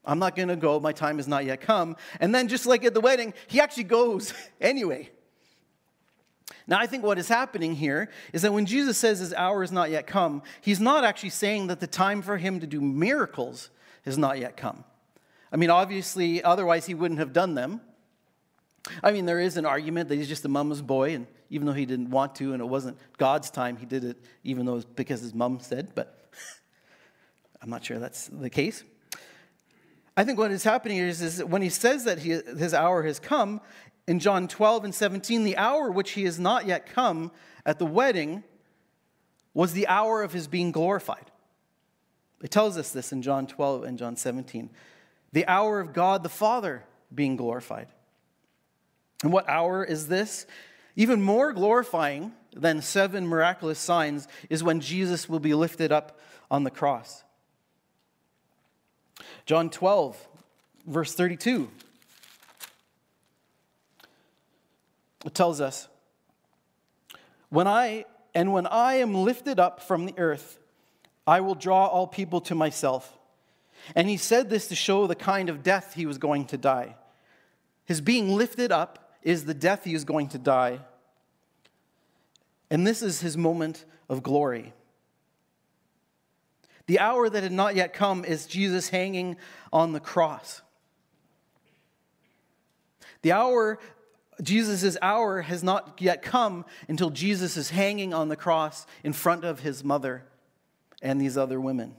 I'm 0.03 0.19
not 0.19 0.35
going 0.35 0.49
to 0.49 0.55
go. 0.55 0.79
My 0.79 0.91
time 0.91 1.17
has 1.17 1.27
not 1.27 1.45
yet 1.45 1.61
come. 1.61 1.95
And 2.19 2.33
then, 2.33 2.47
just 2.47 2.67
like 2.67 2.85
at 2.85 2.93
the 2.93 3.01
wedding, 3.01 3.33
he 3.47 3.59
actually 3.59 3.85
goes 3.85 4.33
anyway. 4.61 5.09
Now, 6.67 6.79
I 6.79 6.87
think 6.87 7.03
what 7.03 7.19
is 7.19 7.27
happening 7.27 7.75
here 7.75 8.09
is 8.33 8.41
that 8.41 8.53
when 8.53 8.65
Jesus 8.65 8.97
says 8.97 9.19
his 9.19 9.33
hour 9.33 9.61
is 9.61 9.71
not 9.71 9.91
yet 9.91 10.07
come, 10.07 10.41
he's 10.61 10.79
not 10.79 11.03
actually 11.03 11.29
saying 11.29 11.67
that 11.67 11.79
the 11.79 11.87
time 11.87 12.21
for 12.21 12.37
him 12.37 12.59
to 12.59 12.67
do 12.67 12.81
miracles 12.81 13.69
has 14.03 14.17
not 14.17 14.39
yet 14.39 14.57
come. 14.57 14.83
I 15.51 15.57
mean, 15.57 15.69
obviously, 15.69 16.43
otherwise 16.43 16.87
he 16.87 16.95
wouldn't 16.95 17.19
have 17.19 17.33
done 17.33 17.53
them. 17.53 17.81
I 19.03 19.11
mean, 19.11 19.25
there 19.25 19.39
is 19.39 19.57
an 19.57 19.65
argument 19.65 20.09
that 20.09 20.15
he's 20.15 20.27
just 20.27 20.45
a 20.45 20.49
mama's 20.49 20.81
boy, 20.81 21.13
and 21.13 21.27
even 21.49 21.67
though 21.67 21.73
he 21.73 21.85
didn't 21.85 22.09
want 22.09 22.35
to 22.35 22.53
and 22.53 22.61
it 22.61 22.65
wasn't 22.65 22.97
God's 23.17 23.49
time, 23.49 23.77
he 23.77 23.85
did 23.85 24.03
it 24.03 24.17
even 24.43 24.65
though 24.65 24.73
it 24.73 24.75
was 24.75 24.85
because 24.85 25.21
his 25.21 25.33
mom 25.33 25.59
said, 25.59 25.91
but 25.95 26.29
I'm 27.61 27.69
not 27.69 27.85
sure 27.85 27.99
that's 27.99 28.27
the 28.27 28.49
case. 28.49 28.83
I 30.17 30.23
think 30.23 30.39
what 30.39 30.51
is 30.51 30.63
happening 30.63 30.97
is, 30.97 31.21
is 31.21 31.43
when 31.43 31.61
he 31.61 31.69
says 31.69 32.05
that 32.05 32.19
he, 32.19 32.29
his 32.31 32.73
hour 32.73 33.03
has 33.03 33.19
come, 33.19 33.59
in 34.07 34.19
John 34.19 34.47
12 34.47 34.85
and 34.85 34.95
17, 34.95 35.43
the 35.43 35.57
hour 35.57 35.89
which 35.89 36.11
he 36.11 36.23
has 36.23 36.39
not 36.39 36.65
yet 36.65 36.85
come 36.85 37.31
at 37.65 37.79
the 37.79 37.85
wedding 37.85 38.43
was 39.53 39.73
the 39.73 39.87
hour 39.87 40.21
of 40.21 40.33
his 40.33 40.47
being 40.47 40.71
glorified. 40.71 41.31
It 42.41 42.51
tells 42.51 42.77
us 42.77 42.91
this 42.91 43.11
in 43.11 43.21
John 43.21 43.47
12 43.47 43.83
and 43.83 43.97
John 43.97 44.15
17. 44.17 44.69
The 45.31 45.47
hour 45.47 45.79
of 45.79 45.93
God 45.93 46.21
the 46.21 46.29
Father 46.29 46.83
being 47.13 47.35
glorified. 47.35 47.87
And 49.23 49.31
what 49.33 49.49
hour 49.49 49.83
is 49.83 50.07
this? 50.07 50.45
Even 50.95 51.21
more 51.21 51.53
glorifying 51.53 52.33
than 52.55 52.81
seven 52.81 53.27
miraculous 53.27 53.79
signs 53.79 54.27
is 54.49 54.63
when 54.63 54.79
Jesus 54.79 55.27
will 55.27 55.39
be 55.39 55.53
lifted 55.53 55.91
up 55.91 56.19
on 56.51 56.63
the 56.63 56.71
cross. 56.71 57.23
John 59.45 59.69
12, 59.69 60.27
verse 60.85 61.13
32. 61.13 61.69
It 65.25 65.33
tells 65.33 65.59
us, 65.59 65.89
when 67.49 67.67
I 67.67 68.05
and 68.33 68.53
when 68.53 68.67
I 68.67 68.95
am 68.95 69.13
lifted 69.13 69.59
up 69.59 69.81
from 69.81 70.05
the 70.05 70.13
earth, 70.17 70.59
I 71.25 71.41
will 71.41 71.55
draw 71.55 71.87
all 71.87 72.05
people 72.05 72.41
to 72.41 72.55
myself. 72.55 73.17
And 73.95 74.09
he 74.09 74.17
said 74.17 74.49
this 74.49 74.67
to 74.67 74.75
show 74.75 75.07
the 75.07 75.15
kind 75.15 75.49
of 75.49 75.63
death 75.63 75.93
he 75.93 76.05
was 76.05 76.17
going 76.17 76.45
to 76.47 76.57
die. 76.57 76.95
His 77.85 78.01
being 78.01 78.35
lifted 78.35 78.71
up 78.71 79.13
is 79.21 79.45
the 79.45 79.53
death 79.53 79.83
he 79.83 79.93
is 79.93 80.03
going 80.03 80.29
to 80.29 80.37
die. 80.37 80.79
And 82.69 82.85
this 82.85 83.01
is 83.01 83.21
his 83.21 83.37
moment 83.37 83.85
of 84.09 84.21
glory. 84.21 84.73
The 86.87 86.99
hour 86.99 87.29
that 87.29 87.43
had 87.43 87.51
not 87.51 87.75
yet 87.75 87.93
come 87.93 88.25
is 88.25 88.45
Jesus 88.45 88.89
hanging 88.89 89.37
on 89.71 89.93
the 89.93 89.99
cross. 89.99 90.61
The 93.21 93.31
hour, 93.31 93.79
Jesus' 94.41 94.97
hour 95.01 95.41
has 95.41 95.63
not 95.63 95.99
yet 95.99 96.21
come 96.21 96.65
until 96.87 97.09
Jesus 97.09 97.57
is 97.57 97.69
hanging 97.69 98.13
on 98.13 98.29
the 98.29 98.35
cross 98.35 98.85
in 99.03 99.13
front 99.13 99.45
of 99.45 99.61
his 99.61 99.83
mother 99.83 100.23
and 101.01 101.19
these 101.19 101.37
other 101.37 101.59
women. 101.59 101.95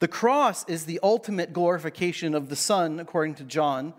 The 0.00 0.08
cross 0.08 0.64
is 0.68 0.86
the 0.86 1.00
ultimate 1.02 1.52
glorification 1.52 2.34
of 2.34 2.48
the 2.48 2.56
Son, 2.56 2.98
according 3.00 3.34
to 3.36 3.44
John. 3.44 3.92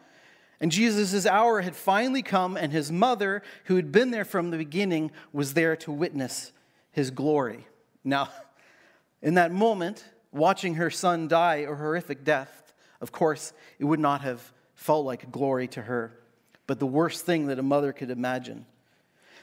And 0.59 0.71
Jesus' 0.71 1.25
hour 1.25 1.61
had 1.61 1.75
finally 1.75 2.21
come, 2.21 2.57
and 2.57 2.71
his 2.71 2.91
mother, 2.91 3.41
who 3.65 3.75
had 3.75 3.91
been 3.91 4.11
there 4.11 4.25
from 4.25 4.51
the 4.51 4.57
beginning, 4.57 5.11
was 5.31 5.53
there 5.53 5.75
to 5.77 5.91
witness 5.91 6.51
his 6.91 7.11
glory. 7.11 7.67
Now, 8.03 8.29
in 9.21 9.35
that 9.35 9.51
moment, 9.51 10.03
watching 10.31 10.75
her 10.75 10.89
son 10.89 11.27
die 11.27 11.57
a 11.57 11.75
horrific 11.75 12.23
death, 12.23 12.73
of 12.99 13.11
course, 13.11 13.53
it 13.79 13.85
would 13.85 13.99
not 13.99 14.21
have 14.21 14.51
felt 14.81 15.05
like 15.05 15.31
glory 15.31 15.67
to 15.67 15.79
her, 15.83 16.11
but 16.65 16.79
the 16.79 16.88
worst 16.88 17.23
thing 17.23 17.45
that 17.45 17.59
a 17.59 17.63
mother 17.63 17.93
could 17.93 18.09
imagine. 18.09 18.65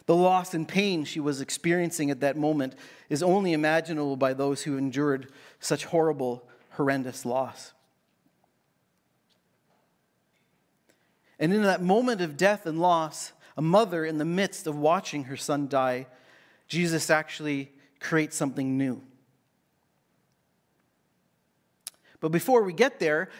The 0.07 0.16
loss 0.16 0.52
and 0.52 0.66
pain 0.66 1.04
she 1.04 1.21
was 1.21 1.40
experiencing 1.40 2.11
at 2.11 2.18
that 2.21 2.37
moment 2.37 2.75
is 3.09 3.23
only 3.23 3.52
imaginable 3.52 4.16
by 4.16 4.35
those 4.35 4.64
who 4.64 4.76
endured 4.76 5.30
such 5.61 5.85
horrible, 5.85 6.42
horrendous 6.71 7.25
loss. 7.25 7.73
And 11.38 11.54
in 11.54 11.62
that 11.62 11.83
moment 11.83 12.21
of 12.21 12.37
death 12.37 12.66
and 12.66 12.80
loss, 12.80 13.30
a 13.57 13.62
mother 13.62 14.04
in 14.04 14.18
the 14.18 14.25
midst 14.25 14.66
of 14.66 14.76
watching 14.76 15.25
her 15.25 15.37
son 15.37 15.68
die, 15.68 16.09
Jesus 16.66 17.11
actually 17.11 17.71
creates 18.00 18.37
something 18.37 18.76
new. 18.76 19.02
But 22.18 22.30
before 22.30 22.64
we 22.64 22.73
get 22.73 22.99
there, 22.99 23.30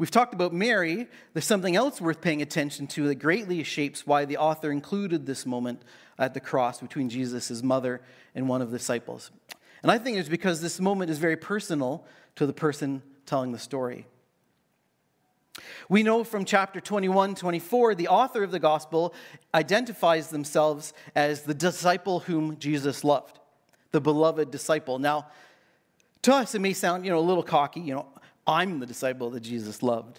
we've 0.00 0.10
talked 0.10 0.32
about 0.32 0.54
Mary. 0.54 1.06
There's 1.34 1.44
something 1.44 1.76
else 1.76 2.00
worth 2.00 2.22
paying 2.22 2.40
attention 2.40 2.86
to 2.88 3.06
that 3.08 3.16
greatly 3.16 3.62
shapes 3.62 4.06
why 4.06 4.24
the 4.24 4.38
author 4.38 4.72
included 4.72 5.26
this 5.26 5.44
moment 5.44 5.82
at 6.18 6.32
the 6.32 6.40
cross 6.40 6.80
between 6.80 7.10
Jesus' 7.10 7.62
mother 7.62 8.00
and 8.34 8.48
one 8.48 8.62
of 8.62 8.70
the 8.70 8.78
disciples. 8.78 9.30
And 9.82 9.92
I 9.92 9.98
think 9.98 10.16
it's 10.16 10.28
because 10.28 10.62
this 10.62 10.80
moment 10.80 11.10
is 11.10 11.18
very 11.18 11.36
personal 11.36 12.06
to 12.36 12.46
the 12.46 12.54
person 12.54 13.02
telling 13.26 13.52
the 13.52 13.58
story. 13.58 14.06
We 15.90 16.02
know 16.02 16.24
from 16.24 16.46
chapter 16.46 16.80
21, 16.80 17.34
24, 17.34 17.94
the 17.94 18.08
author 18.08 18.42
of 18.42 18.52
the 18.52 18.58
gospel 18.58 19.12
identifies 19.52 20.28
themselves 20.28 20.94
as 21.14 21.42
the 21.42 21.52
disciple 21.52 22.20
whom 22.20 22.56
Jesus 22.56 23.04
loved, 23.04 23.38
the 23.90 24.00
beloved 24.00 24.50
disciple. 24.50 24.98
Now, 24.98 25.26
to 26.22 26.34
us, 26.34 26.54
it 26.54 26.60
may 26.60 26.72
sound, 26.72 27.04
you 27.04 27.10
know, 27.10 27.18
a 27.18 27.20
little 27.20 27.42
cocky, 27.42 27.80
you 27.80 27.94
know, 27.94 28.06
I'm 28.50 28.80
the 28.80 28.86
disciple 28.86 29.30
that 29.30 29.40
Jesus 29.40 29.80
loved. 29.80 30.18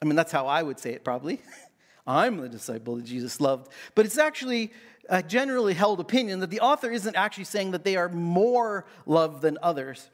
I 0.00 0.04
mean, 0.04 0.14
that's 0.14 0.30
how 0.30 0.46
I 0.46 0.62
would 0.62 0.78
say 0.78 0.92
it 0.92 1.04
probably. 1.04 1.42
I'm 2.06 2.36
the 2.36 2.48
disciple 2.48 2.94
that 2.96 3.04
Jesus 3.04 3.40
loved. 3.40 3.72
But 3.96 4.06
it's 4.06 4.18
actually 4.18 4.72
a 5.08 5.20
generally 5.20 5.74
held 5.74 5.98
opinion 5.98 6.38
that 6.40 6.50
the 6.50 6.60
author 6.60 6.90
isn't 6.92 7.16
actually 7.16 7.44
saying 7.44 7.72
that 7.72 7.82
they 7.82 7.96
are 7.96 8.08
more 8.08 8.86
loved 9.04 9.42
than 9.42 9.58
others. 9.62 10.10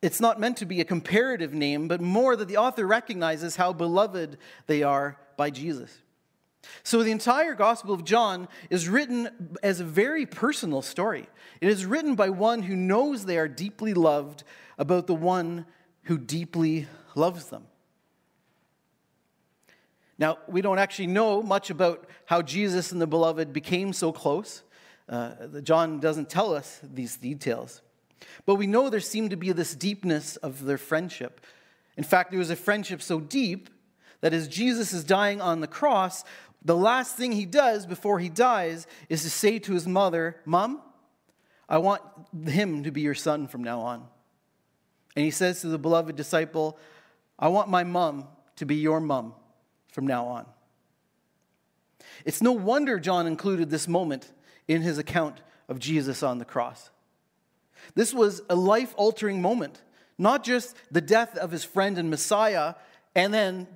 It's 0.00 0.18
not 0.18 0.40
meant 0.40 0.56
to 0.58 0.66
be 0.66 0.80
a 0.80 0.84
comparative 0.84 1.52
name, 1.52 1.88
but 1.88 2.00
more 2.00 2.36
that 2.36 2.48
the 2.48 2.56
author 2.56 2.86
recognizes 2.86 3.56
how 3.56 3.74
beloved 3.74 4.38
they 4.66 4.82
are 4.82 5.18
by 5.36 5.50
Jesus. 5.50 5.98
So 6.82 7.02
the 7.02 7.10
entire 7.10 7.54
Gospel 7.54 7.92
of 7.92 8.04
John 8.04 8.48
is 8.70 8.88
written 8.88 9.58
as 9.62 9.80
a 9.80 9.84
very 9.84 10.24
personal 10.24 10.80
story. 10.80 11.28
It 11.60 11.68
is 11.68 11.84
written 11.84 12.14
by 12.14 12.30
one 12.30 12.62
who 12.62 12.76
knows 12.76 13.24
they 13.24 13.38
are 13.38 13.48
deeply 13.48 13.92
loved 13.92 14.42
about 14.78 15.06
the 15.06 15.14
one 15.14 15.66
who 16.06 16.18
deeply 16.18 16.86
loves 17.14 17.46
them. 17.46 17.64
Now, 20.18 20.38
we 20.48 20.62
don't 20.62 20.78
actually 20.78 21.08
know 21.08 21.42
much 21.42 21.68
about 21.68 22.08
how 22.24 22.42
Jesus 22.42 22.92
and 22.92 23.00
the 23.00 23.06
beloved 23.06 23.52
became 23.52 23.92
so 23.92 24.12
close. 24.12 24.62
Uh, 25.08 25.60
John 25.62 26.00
doesn't 26.00 26.30
tell 26.30 26.54
us 26.54 26.80
these 26.82 27.16
details. 27.16 27.82
But 28.46 28.54
we 28.54 28.66
know 28.66 28.88
there 28.88 29.00
seemed 29.00 29.30
to 29.30 29.36
be 29.36 29.52
this 29.52 29.74
deepness 29.74 30.36
of 30.36 30.64
their 30.64 30.78
friendship. 30.78 31.40
In 31.96 32.04
fact, 32.04 32.30
there 32.30 32.38
was 32.38 32.50
a 32.50 32.56
friendship 32.56 33.02
so 33.02 33.20
deep 33.20 33.68
that 34.20 34.32
as 34.32 34.48
Jesus 34.48 34.92
is 34.92 35.04
dying 35.04 35.40
on 35.40 35.60
the 35.60 35.66
cross, 35.66 36.24
the 36.64 36.76
last 36.76 37.16
thing 37.16 37.32
he 37.32 37.46
does 37.46 37.84
before 37.84 38.18
he 38.18 38.28
dies 38.28 38.86
is 39.08 39.22
to 39.22 39.30
say 39.30 39.58
to 39.58 39.72
his 39.72 39.86
mother, 39.86 40.36
Mom, 40.44 40.80
I 41.68 41.78
want 41.78 42.02
him 42.46 42.84
to 42.84 42.90
be 42.90 43.02
your 43.02 43.14
son 43.14 43.48
from 43.48 43.62
now 43.62 43.80
on. 43.80 44.06
And 45.16 45.24
he 45.24 45.30
says 45.30 45.62
to 45.62 45.68
the 45.68 45.78
beloved 45.78 46.14
disciple, 46.14 46.78
I 47.38 47.48
want 47.48 47.68
my 47.70 47.84
mom 47.84 48.28
to 48.56 48.66
be 48.66 48.76
your 48.76 49.00
mom 49.00 49.34
from 49.90 50.06
now 50.06 50.26
on. 50.26 50.46
It's 52.24 52.42
no 52.42 52.52
wonder 52.52 53.00
John 53.00 53.26
included 53.26 53.70
this 53.70 53.88
moment 53.88 54.30
in 54.68 54.82
his 54.82 54.98
account 54.98 55.40
of 55.68 55.78
Jesus 55.78 56.22
on 56.22 56.38
the 56.38 56.44
cross. 56.44 56.90
This 57.94 58.12
was 58.12 58.42
a 58.50 58.54
life 58.56 58.94
altering 58.96 59.40
moment, 59.40 59.82
not 60.18 60.44
just 60.44 60.76
the 60.90 61.00
death 61.00 61.36
of 61.36 61.50
his 61.50 61.64
friend 61.64 61.98
and 61.98 62.10
Messiah, 62.10 62.74
and 63.14 63.32
then 63.32 63.66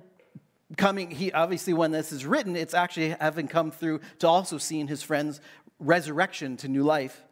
coming, 0.77 1.11
he 1.11 1.31
obviously, 1.31 1.73
when 1.73 1.91
this 1.91 2.11
is 2.11 2.25
written, 2.25 2.55
it's 2.55 2.73
actually 2.73 3.09
having 3.19 3.47
come 3.47 3.71
through 3.71 4.01
to 4.19 4.27
also 4.27 4.57
seeing 4.57 4.87
his 4.87 5.01
friend's 5.01 5.41
resurrection 5.79 6.57
to 6.57 6.67
new 6.67 6.83
life. 6.83 7.23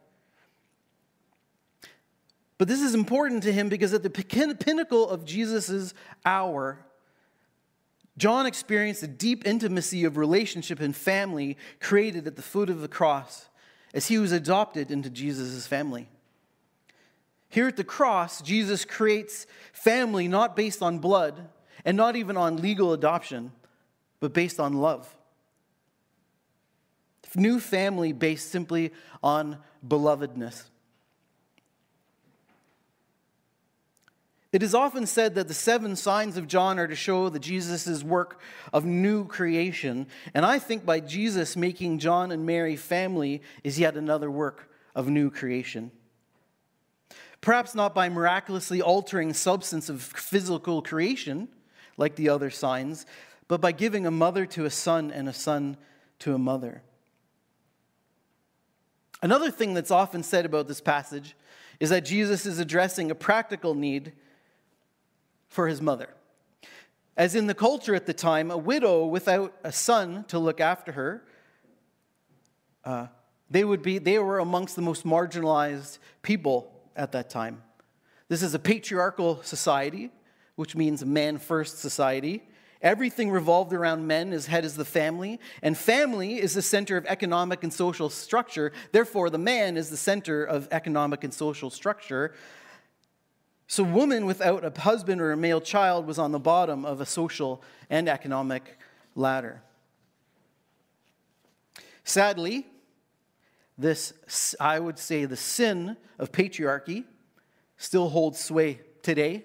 But 2.60 2.68
this 2.68 2.82
is 2.82 2.94
important 2.94 3.42
to 3.44 3.52
him 3.54 3.70
because 3.70 3.94
at 3.94 4.02
the 4.02 4.10
pinnacle 4.10 5.08
of 5.08 5.24
Jesus' 5.24 5.94
hour, 6.26 6.84
John 8.18 8.44
experienced 8.44 9.02
a 9.02 9.06
deep 9.06 9.46
intimacy 9.46 10.04
of 10.04 10.18
relationship 10.18 10.78
and 10.78 10.94
family 10.94 11.56
created 11.80 12.26
at 12.26 12.36
the 12.36 12.42
foot 12.42 12.68
of 12.68 12.82
the 12.82 12.86
cross 12.86 13.48
as 13.94 14.08
he 14.08 14.18
was 14.18 14.30
adopted 14.30 14.90
into 14.90 15.08
Jesus' 15.08 15.66
family. 15.66 16.06
Here 17.48 17.66
at 17.66 17.78
the 17.78 17.82
cross, 17.82 18.42
Jesus 18.42 18.84
creates 18.84 19.46
family 19.72 20.28
not 20.28 20.54
based 20.54 20.82
on 20.82 20.98
blood 20.98 21.48
and 21.86 21.96
not 21.96 22.14
even 22.14 22.36
on 22.36 22.58
legal 22.58 22.92
adoption, 22.92 23.52
but 24.20 24.34
based 24.34 24.60
on 24.60 24.74
love. 24.74 25.16
New 27.34 27.58
family 27.58 28.12
based 28.12 28.50
simply 28.50 28.92
on 29.22 29.56
belovedness. 29.88 30.64
It 34.52 34.64
is 34.64 34.74
often 34.74 35.06
said 35.06 35.36
that 35.36 35.46
the 35.46 35.54
seven 35.54 35.94
signs 35.94 36.36
of 36.36 36.48
John 36.48 36.78
are 36.80 36.88
to 36.88 36.96
show 36.96 37.28
that 37.28 37.38
Jesus' 37.38 38.02
work 38.02 38.40
of 38.72 38.84
new 38.84 39.24
creation. 39.24 40.08
And 40.34 40.44
I 40.44 40.58
think 40.58 40.84
by 40.84 40.98
Jesus 40.98 41.56
making 41.56 42.00
John 42.00 42.32
and 42.32 42.44
Mary 42.44 42.74
family 42.74 43.42
is 43.62 43.78
yet 43.78 43.96
another 43.96 44.30
work 44.30 44.68
of 44.94 45.08
new 45.08 45.30
creation. 45.30 45.92
Perhaps 47.40 47.76
not 47.76 47.94
by 47.94 48.08
miraculously 48.08 48.82
altering 48.82 49.32
substance 49.32 49.88
of 49.88 50.02
physical 50.02 50.82
creation, 50.82 51.48
like 51.96 52.16
the 52.16 52.28
other 52.28 52.50
signs, 52.50 53.06
but 53.46 53.60
by 53.60 53.70
giving 53.70 54.04
a 54.04 54.10
mother 54.10 54.46
to 54.46 54.64
a 54.64 54.70
son 54.70 55.12
and 55.12 55.28
a 55.28 55.32
son 55.32 55.76
to 56.18 56.34
a 56.34 56.38
mother. 56.38 56.82
Another 59.22 59.50
thing 59.50 59.74
that's 59.74 59.90
often 59.90 60.22
said 60.22 60.44
about 60.44 60.66
this 60.66 60.80
passage 60.80 61.36
is 61.78 61.90
that 61.90 62.04
Jesus 62.04 62.46
is 62.46 62.58
addressing 62.58 63.10
a 63.10 63.14
practical 63.14 63.74
need 63.74 64.12
for 65.50 65.68
his 65.68 65.82
mother. 65.82 66.08
As 67.16 67.34
in 67.34 67.46
the 67.46 67.54
culture 67.54 67.94
at 67.94 68.06
the 68.06 68.14
time, 68.14 68.50
a 68.50 68.56
widow 68.56 69.04
without 69.04 69.54
a 69.62 69.72
son 69.72 70.24
to 70.28 70.38
look 70.38 70.60
after 70.60 70.92
her, 70.92 71.22
uh, 72.84 73.08
they, 73.50 73.64
would 73.64 73.82
be, 73.82 73.98
they 73.98 74.18
were 74.18 74.38
amongst 74.38 74.76
the 74.76 74.82
most 74.82 75.04
marginalized 75.04 75.98
people 76.22 76.72
at 76.96 77.12
that 77.12 77.28
time. 77.28 77.62
This 78.28 78.42
is 78.42 78.54
a 78.54 78.58
patriarchal 78.58 79.42
society, 79.42 80.10
which 80.54 80.76
means 80.76 81.04
man 81.04 81.36
first 81.36 81.80
society. 81.80 82.42
Everything 82.80 83.30
revolved 83.30 83.74
around 83.74 84.06
men, 84.06 84.32
as 84.32 84.46
head 84.46 84.64
is 84.64 84.76
the 84.76 84.84
family, 84.84 85.38
and 85.62 85.76
family 85.76 86.40
is 86.40 86.54
the 86.54 86.62
center 86.62 86.96
of 86.96 87.04
economic 87.06 87.62
and 87.62 87.72
social 87.72 88.08
structure. 88.08 88.72
Therefore, 88.92 89.28
the 89.28 89.36
man 89.36 89.76
is 89.76 89.90
the 89.90 89.96
center 89.96 90.44
of 90.44 90.68
economic 90.70 91.24
and 91.24 91.34
social 91.34 91.68
structure. 91.68 92.32
So, 93.70 93.84
woman 93.84 94.26
without 94.26 94.64
a 94.64 94.80
husband 94.80 95.20
or 95.20 95.30
a 95.30 95.36
male 95.36 95.60
child 95.60 96.04
was 96.04 96.18
on 96.18 96.32
the 96.32 96.40
bottom 96.40 96.84
of 96.84 97.00
a 97.00 97.06
social 97.06 97.62
and 97.88 98.08
economic 98.08 98.76
ladder. 99.14 99.62
Sadly, 102.02 102.66
this, 103.78 104.56
I 104.58 104.80
would 104.80 104.98
say, 104.98 105.24
the 105.24 105.36
sin 105.36 105.96
of 106.18 106.32
patriarchy 106.32 107.04
still 107.76 108.08
holds 108.08 108.40
sway 108.40 108.80
today. 109.02 109.44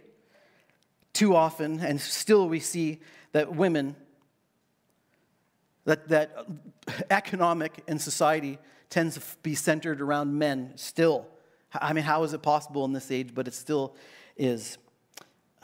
Too 1.14 1.36
often, 1.36 1.80
and 1.80 2.02
still 2.02 2.50
we 2.50 2.60
see 2.60 3.02
that 3.32 3.56
women, 3.56 3.96
that, 5.84 6.08
that 6.08 6.36
economic 7.12 7.84
and 7.88 8.02
society 8.02 8.58
tends 8.90 9.20
to 9.20 9.22
be 9.44 9.54
centered 9.54 10.02
around 10.02 10.34
men 10.34 10.72
still. 10.78 11.28
I 11.82 11.94
mean, 11.94 12.04
how 12.04 12.24
is 12.24 12.34
it 12.34 12.42
possible 12.42 12.86
in 12.86 12.94
this 12.94 13.12
age? 13.12 13.34
But 13.34 13.48
it 13.48 13.54
still 13.54 13.96
is. 14.38 14.78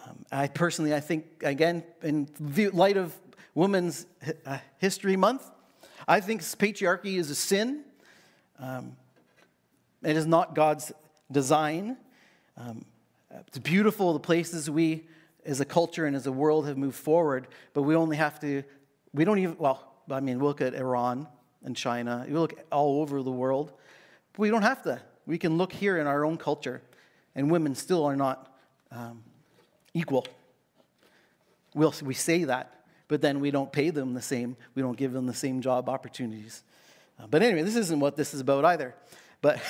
Um, 0.05 0.25
I 0.31 0.47
personally, 0.47 0.93
I 0.93 0.99
think, 0.99 1.25
again, 1.43 1.83
in 2.01 2.27
light 2.73 2.97
of 2.97 3.15
Women's 3.53 4.05
uh, 4.45 4.57
History 4.77 5.15
Month, 5.15 5.49
I 6.07 6.19
think 6.19 6.41
patriarchy 6.41 7.17
is 7.17 7.29
a 7.29 7.35
sin. 7.35 7.83
Um, 8.59 8.95
it 10.03 10.15
is 10.15 10.25
not 10.25 10.55
God's 10.55 10.91
design. 11.31 11.97
Um, 12.57 12.85
it's 13.47 13.59
beautiful 13.59 14.13
the 14.13 14.19
places 14.19 14.69
we, 14.69 15.05
as 15.45 15.59
a 15.59 15.65
culture 15.65 16.05
and 16.05 16.15
as 16.15 16.27
a 16.27 16.31
world, 16.31 16.67
have 16.67 16.77
moved 16.77 16.97
forward, 16.97 17.47
but 17.73 17.83
we 17.83 17.95
only 17.95 18.17
have 18.17 18.39
to, 18.39 18.63
we 19.13 19.23
don't 19.23 19.39
even, 19.39 19.57
well, 19.57 19.93
I 20.09 20.19
mean, 20.19 20.39
look 20.39 20.61
at 20.61 20.73
Iran 20.73 21.27
and 21.63 21.75
China, 21.75 22.25
you 22.27 22.39
look 22.39 22.53
all 22.71 23.01
over 23.01 23.21
the 23.21 23.31
world. 23.31 23.71
We 24.37 24.49
don't 24.49 24.63
have 24.63 24.81
to. 24.83 25.01
We 25.25 25.37
can 25.37 25.57
look 25.57 25.71
here 25.71 25.97
in 25.97 26.07
our 26.07 26.25
own 26.25 26.37
culture, 26.37 26.81
and 27.35 27.51
women 27.51 27.75
still 27.75 28.05
are 28.05 28.15
not 28.15 28.53
um, 28.91 29.23
equal. 29.93 30.25
We'll, 31.73 31.93
we 32.03 32.13
say 32.13 32.43
that, 32.45 32.83
but 33.07 33.21
then 33.21 33.39
we 33.39 33.51
don't 33.51 33.71
pay 33.71 33.89
them 33.89 34.13
the 34.13 34.21
same. 34.21 34.57
We 34.75 34.81
don't 34.81 34.97
give 34.97 35.13
them 35.13 35.25
the 35.25 35.33
same 35.33 35.61
job 35.61 35.89
opportunities. 35.89 36.63
Uh, 37.19 37.27
but 37.29 37.41
anyway, 37.43 37.61
this 37.61 37.75
isn't 37.75 37.99
what 37.99 38.15
this 38.15 38.33
is 38.33 38.41
about 38.41 38.65
either. 38.65 38.95
But, 39.41 39.61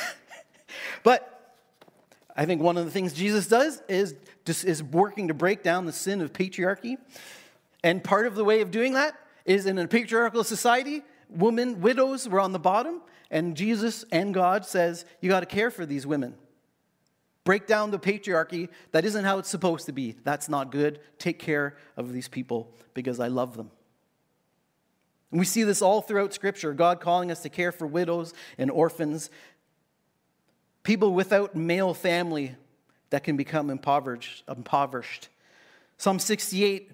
but 1.03 1.55
I 2.35 2.45
think 2.45 2.61
one 2.61 2.77
of 2.77 2.85
the 2.85 2.91
things 2.91 3.13
Jesus 3.13 3.47
does 3.47 3.81
is, 3.87 4.15
is 4.47 4.81
working 4.81 5.27
to 5.27 5.33
break 5.33 5.63
down 5.63 5.85
the 5.85 5.91
sin 5.91 6.21
of 6.21 6.33
patriarchy. 6.33 6.97
And 7.83 8.03
part 8.03 8.25
of 8.25 8.35
the 8.35 8.43
way 8.43 8.61
of 8.61 8.71
doing 8.71 8.93
that 8.93 9.15
is 9.45 9.65
in 9.65 9.77
a 9.77 9.87
patriarchal 9.87 10.43
society, 10.43 11.03
women, 11.29 11.81
widows 11.81 12.27
were 12.27 12.39
on 12.39 12.51
the 12.51 12.59
bottom, 12.59 13.01
and 13.31 13.55
Jesus 13.55 14.05
and 14.11 14.33
God 14.33 14.65
says, 14.65 15.05
You 15.21 15.29
got 15.29 15.39
to 15.39 15.45
care 15.47 15.71
for 15.71 15.85
these 15.85 16.05
women. 16.05 16.35
Break 17.43 17.65
down 17.65 17.89
the 17.89 17.97
patriarchy. 17.97 18.69
That 18.91 19.05
isn't 19.05 19.23
how 19.25 19.39
it's 19.39 19.49
supposed 19.49 19.87
to 19.87 19.93
be. 19.93 20.15
That's 20.23 20.47
not 20.47 20.71
good. 20.71 20.99
Take 21.17 21.39
care 21.39 21.77
of 21.97 22.13
these 22.13 22.27
people 22.27 22.75
because 22.93 23.19
I 23.19 23.29
love 23.29 23.57
them. 23.57 23.71
And 25.31 25.39
we 25.39 25.45
see 25.45 25.63
this 25.63 25.81
all 25.81 26.01
throughout 26.01 26.33
Scripture 26.33 26.73
God 26.73 26.99
calling 26.99 27.31
us 27.31 27.41
to 27.41 27.49
care 27.49 27.71
for 27.71 27.87
widows 27.87 28.33
and 28.57 28.69
orphans, 28.69 29.31
people 30.83 31.13
without 31.13 31.55
male 31.55 31.93
family 31.93 32.55
that 33.09 33.23
can 33.23 33.37
become 33.37 33.69
impoverished. 33.69 34.43
impoverished. 34.47 35.29
Psalm 35.97 36.19
68 36.19 36.91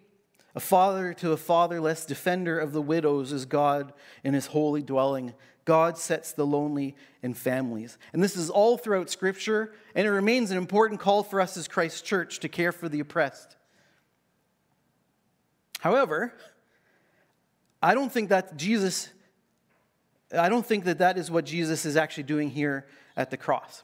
a 0.56 0.60
father 0.60 1.14
to 1.14 1.34
a 1.34 1.38
fatherless, 1.38 2.04
defender 2.04 2.58
of 2.58 2.74
the 2.74 2.82
widows 2.82 3.32
is 3.32 3.46
God 3.46 3.94
in 4.24 4.34
his 4.34 4.48
holy 4.48 4.82
dwelling. 4.82 5.36
God 5.68 5.98
sets 5.98 6.32
the 6.32 6.46
lonely 6.46 6.96
in 7.22 7.34
families. 7.34 7.98
And 8.14 8.24
this 8.24 8.38
is 8.38 8.50
all 8.50 8.78
throughout 8.78 9.10
Scripture, 9.10 9.74
and 9.94 10.08
it 10.08 10.12
remains 10.12 10.50
an 10.50 10.58
important 10.58 11.02
call 11.02 11.24
for 11.24 11.42
us 11.42 11.58
as 11.58 11.68
Christ's 11.68 12.02
church 12.02 12.40
to 12.40 12.48
care 12.48 12.72
for 12.72 12.88
the 12.88 13.02
oppressed. 13.02 13.58
However, 15.82 16.34
I 17.84 17.96
don't 17.96 18.10
think 18.10 18.30
that 18.30 18.56
Jesus, 18.56 19.10
I 20.34 20.48
don't 20.48 20.66
think 20.66 20.86
that 20.86 21.00
that 21.00 21.18
is 21.18 21.30
what 21.30 21.44
Jesus 21.44 21.86
is 21.86 21.98
actually 21.98 22.24
doing 22.24 22.50
here 22.50 22.88
at 23.18 23.30
the 23.30 23.36
cross. 23.36 23.84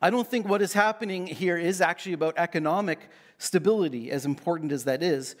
I 0.00 0.08
don't 0.08 0.26
think 0.26 0.48
what 0.48 0.62
is 0.62 0.72
happening 0.72 1.26
here 1.26 1.58
is 1.58 1.82
actually 1.82 2.14
about 2.14 2.38
economic 2.38 3.10
stability, 3.36 4.10
as 4.10 4.24
important 4.24 4.72
as 4.72 4.84
that 4.84 5.02
is. 5.02 5.36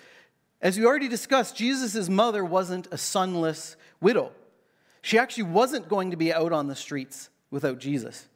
As 0.60 0.78
we 0.78 0.84
already 0.84 1.08
discussed, 1.08 1.56
Jesus' 1.56 2.10
mother 2.10 2.44
wasn't 2.44 2.86
a 2.88 2.98
sonless 2.98 3.76
widow. 4.02 4.32
She 5.04 5.18
actually 5.18 5.42
wasn't 5.42 5.90
going 5.90 6.12
to 6.12 6.16
be 6.16 6.32
out 6.32 6.50
on 6.50 6.66
the 6.66 6.74
streets 6.74 7.28
without 7.50 7.78
Jesus. 7.78 8.26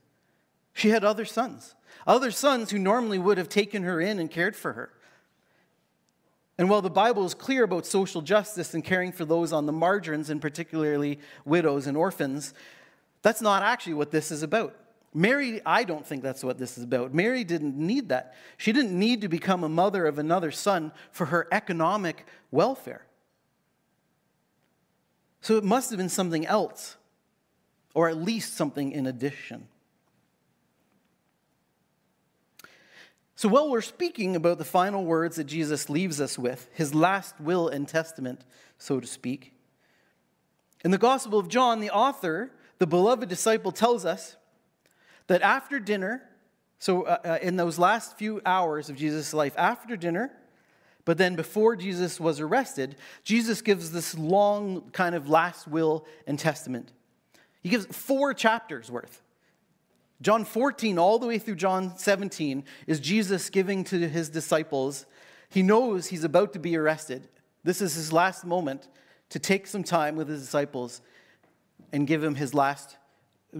She 0.74 0.90
had 0.90 1.02
other 1.02 1.24
sons, 1.24 1.74
other 2.06 2.30
sons 2.30 2.70
who 2.70 2.78
normally 2.78 3.18
would 3.18 3.38
have 3.38 3.48
taken 3.48 3.84
her 3.84 4.02
in 4.02 4.18
and 4.18 4.30
cared 4.30 4.54
for 4.54 4.74
her. 4.74 4.90
And 6.58 6.68
while 6.68 6.82
the 6.82 6.90
Bible 6.90 7.24
is 7.24 7.32
clear 7.32 7.64
about 7.64 7.86
social 7.86 8.20
justice 8.20 8.74
and 8.74 8.84
caring 8.84 9.12
for 9.12 9.24
those 9.24 9.50
on 9.50 9.64
the 9.64 9.72
margins, 9.72 10.28
and 10.28 10.42
particularly 10.42 11.20
widows 11.46 11.86
and 11.86 11.96
orphans, 11.96 12.52
that's 13.22 13.40
not 13.40 13.62
actually 13.62 13.94
what 13.94 14.10
this 14.10 14.30
is 14.30 14.42
about. 14.42 14.76
Mary, 15.14 15.62
I 15.64 15.84
don't 15.84 16.06
think 16.06 16.22
that's 16.22 16.44
what 16.44 16.58
this 16.58 16.76
is 16.76 16.84
about. 16.84 17.14
Mary 17.14 17.44
didn't 17.44 17.78
need 17.78 18.10
that. 18.10 18.34
She 18.58 18.72
didn't 18.72 18.96
need 18.96 19.22
to 19.22 19.28
become 19.28 19.64
a 19.64 19.70
mother 19.70 20.04
of 20.04 20.18
another 20.18 20.50
son 20.50 20.92
for 21.12 21.24
her 21.24 21.48
economic 21.50 22.26
welfare. 22.50 23.06
So 25.40 25.56
it 25.56 25.64
must 25.64 25.90
have 25.90 25.98
been 25.98 26.08
something 26.08 26.46
else, 26.46 26.96
or 27.94 28.08
at 28.08 28.16
least 28.16 28.54
something 28.54 28.92
in 28.92 29.06
addition. 29.06 29.68
So 33.38 33.48
while 33.48 33.70
we're 33.70 33.82
speaking 33.82 34.34
about 34.34 34.58
the 34.58 34.64
final 34.64 35.04
words 35.04 35.36
that 35.36 35.44
Jesus 35.44 35.88
leaves 35.88 36.20
us 36.20 36.36
with, 36.36 36.68
his 36.74 36.92
last 36.92 37.40
will 37.40 37.68
and 37.68 37.86
testament, 37.86 38.44
so 38.78 38.98
to 38.98 39.06
speak, 39.06 39.54
in 40.84 40.90
the 40.90 40.98
Gospel 40.98 41.38
of 41.38 41.48
John, 41.48 41.80
the 41.80 41.90
author, 41.90 42.50
the 42.78 42.86
beloved 42.86 43.28
disciple, 43.28 43.70
tells 43.70 44.04
us 44.04 44.36
that 45.28 45.42
after 45.42 45.78
dinner, 45.78 46.22
so 46.80 47.02
uh, 47.02 47.18
uh, 47.24 47.38
in 47.40 47.56
those 47.56 47.78
last 47.78 48.18
few 48.18 48.40
hours 48.44 48.88
of 48.88 48.96
Jesus' 48.96 49.32
life, 49.32 49.54
after 49.56 49.96
dinner, 49.96 50.32
but 51.08 51.16
then 51.16 51.36
before 51.36 51.74
Jesus 51.74 52.20
was 52.20 52.38
arrested, 52.38 52.94
Jesus 53.24 53.62
gives 53.62 53.92
this 53.92 54.14
long 54.18 54.90
kind 54.92 55.14
of 55.14 55.26
last 55.26 55.66
will 55.66 56.04
and 56.26 56.38
testament. 56.38 56.92
He 57.62 57.70
gives 57.70 57.86
four 57.86 58.34
chapters 58.34 58.90
worth. 58.90 59.22
John 60.20 60.44
14, 60.44 60.98
all 60.98 61.18
the 61.18 61.26
way 61.26 61.38
through 61.38 61.54
John 61.54 61.96
17, 61.96 62.62
is 62.86 63.00
Jesus 63.00 63.48
giving 63.48 63.84
to 63.84 64.06
his 64.06 64.28
disciples. 64.28 65.06
He 65.48 65.62
knows 65.62 66.08
he's 66.08 66.24
about 66.24 66.52
to 66.52 66.58
be 66.58 66.76
arrested. 66.76 67.26
This 67.64 67.80
is 67.80 67.94
his 67.94 68.12
last 68.12 68.44
moment 68.44 68.86
to 69.30 69.38
take 69.38 69.66
some 69.66 69.84
time 69.84 70.14
with 70.14 70.28
his 70.28 70.42
disciples 70.42 71.00
and 71.90 72.06
give 72.06 72.22
him 72.22 72.34
his 72.34 72.52
last 72.52 72.98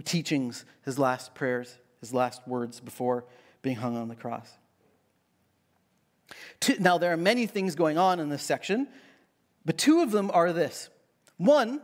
teachings, 0.05 0.65
his 0.85 0.99
last 0.99 1.33
prayers, 1.33 1.79
his 1.99 2.13
last 2.13 2.47
words 2.47 2.79
before 2.79 3.25
being 3.63 3.77
hung 3.77 3.97
on 3.97 4.07
the 4.07 4.15
cross. 4.15 4.58
Now, 6.79 6.97
there 6.97 7.13
are 7.13 7.17
many 7.17 7.45
things 7.45 7.75
going 7.75 7.97
on 7.97 8.19
in 8.19 8.29
this 8.29 8.43
section, 8.43 8.87
but 9.65 9.77
two 9.77 10.01
of 10.01 10.11
them 10.11 10.29
are 10.33 10.51
this. 10.51 10.89
One, 11.37 11.81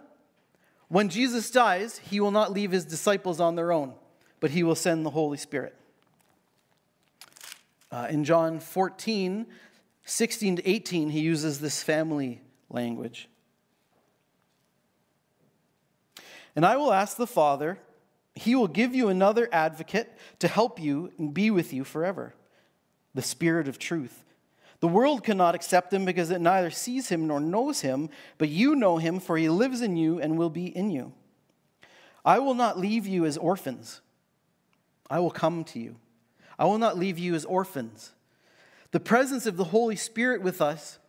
when 0.87 1.09
Jesus 1.09 1.49
dies, 1.49 1.97
he 1.99 2.19
will 2.19 2.31
not 2.31 2.51
leave 2.51 2.71
his 2.71 2.85
disciples 2.85 3.39
on 3.39 3.55
their 3.55 3.71
own, 3.71 3.93
but 4.39 4.51
he 4.51 4.63
will 4.63 4.75
send 4.75 5.05
the 5.05 5.09
Holy 5.09 5.37
Spirit. 5.37 5.75
Uh, 7.91 8.07
in 8.09 8.23
John 8.23 8.59
14, 8.59 9.45
16 10.05 10.55
to 10.57 10.69
18, 10.69 11.09
he 11.09 11.21
uses 11.21 11.59
this 11.59 11.81
family 11.81 12.41
language. 12.69 13.29
And 16.55 16.65
I 16.65 16.77
will 16.77 16.93
ask 16.93 17.17
the 17.17 17.27
Father, 17.27 17.79
he 18.35 18.55
will 18.55 18.67
give 18.67 18.93
you 18.93 19.09
another 19.09 19.49
advocate 19.51 20.11
to 20.39 20.47
help 20.47 20.79
you 20.79 21.11
and 21.17 21.33
be 21.33 21.49
with 21.49 21.73
you 21.73 21.83
forever 21.83 22.33
the 23.13 23.21
Spirit 23.21 23.67
of 23.67 23.79
truth. 23.79 24.25
The 24.79 24.87
world 24.87 25.23
cannot 25.23 25.55
accept 25.55 25.93
him 25.93 26.05
because 26.05 26.29
it 26.31 26.41
neither 26.41 26.69
sees 26.69 27.09
him 27.09 27.27
nor 27.27 27.39
knows 27.39 27.81
him, 27.81 28.09
but 28.37 28.49
you 28.49 28.75
know 28.75 28.97
him, 28.97 29.19
for 29.19 29.37
he 29.37 29.49
lives 29.49 29.81
in 29.81 29.95
you 29.95 30.19
and 30.19 30.37
will 30.37 30.49
be 30.49 30.65
in 30.65 30.91
you. 30.91 31.13
I 32.23 32.39
will 32.39 32.55
not 32.55 32.79
leave 32.79 33.07
you 33.07 33.25
as 33.25 33.37
orphans. 33.37 34.01
I 35.09 35.19
will 35.19 35.31
come 35.31 35.63
to 35.65 35.79
you. 35.79 35.95
I 36.57 36.65
will 36.65 36.77
not 36.77 36.97
leave 36.97 37.19
you 37.19 37.35
as 37.35 37.45
orphans. 37.45 38.11
The 38.91 38.99
presence 38.99 39.45
of 39.45 39.57
the 39.57 39.65
Holy 39.65 39.95
Spirit 39.95 40.41
with 40.41 40.61
us 40.61 40.99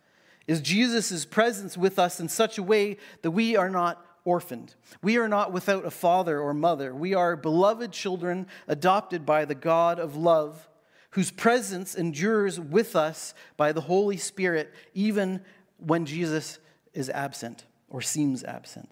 is 0.45 0.61
Jesus' 0.61 1.25
presence 1.25 1.77
with 1.77 1.99
us 1.99 2.19
in 2.19 2.29
such 2.29 2.57
a 2.57 2.63
way 2.63 2.97
that 3.21 3.31
we 3.31 3.55
are 3.55 3.69
not 3.69 4.05
orphaned. 4.23 4.75
We 5.01 5.17
are 5.17 5.27
not 5.27 5.53
without 5.53 5.85
a 5.85 5.91
father 5.91 6.39
or 6.39 6.53
mother. 6.53 6.93
We 6.93 7.13
are 7.13 7.35
beloved 7.35 7.91
children 7.91 8.47
adopted 8.67 9.25
by 9.25 9.45
the 9.45 9.55
God 9.55 9.99
of 9.99 10.15
love, 10.15 10.66
whose 11.11 11.31
presence 11.31 11.95
endures 11.95 12.59
with 12.59 12.95
us 12.95 13.33
by 13.55 13.71
the 13.71 13.81
Holy 13.81 14.17
Spirit, 14.17 14.73
even 14.93 15.41
when 15.77 16.05
Jesus 16.05 16.59
is 16.93 17.09
absent 17.09 17.65
or 17.89 18.01
seems 18.01 18.43
absent. 18.43 18.89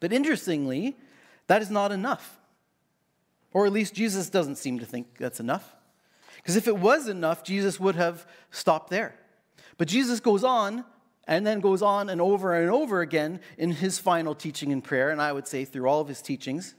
But 0.00 0.12
interestingly, 0.12 0.96
that 1.46 1.62
is 1.62 1.70
not 1.70 1.92
enough. 1.92 2.38
Or 3.52 3.66
at 3.66 3.72
least 3.72 3.94
Jesus 3.94 4.30
doesn't 4.30 4.56
seem 4.56 4.78
to 4.78 4.86
think 4.86 5.18
that's 5.18 5.40
enough. 5.40 5.74
Because 6.36 6.56
if 6.56 6.66
it 6.66 6.76
was 6.76 7.08
enough, 7.08 7.44
Jesus 7.44 7.78
would 7.78 7.94
have 7.94 8.26
stopped 8.50 8.90
there. 8.90 9.14
But 9.78 9.88
Jesus 9.88 10.20
goes 10.20 10.42
on 10.44 10.84
and 11.26 11.46
then 11.46 11.60
goes 11.60 11.82
on 11.82 12.08
and 12.08 12.20
over 12.20 12.54
and 12.60 12.70
over 12.70 13.00
again 13.00 13.40
in 13.56 13.70
his 13.72 13.98
final 13.98 14.34
teaching 14.34 14.72
and 14.72 14.82
prayer, 14.82 15.10
and 15.10 15.22
I 15.22 15.32
would 15.32 15.46
say 15.46 15.64
through 15.64 15.88
all 15.88 16.00
of 16.00 16.08
his 16.08 16.20
teachings. 16.20 16.74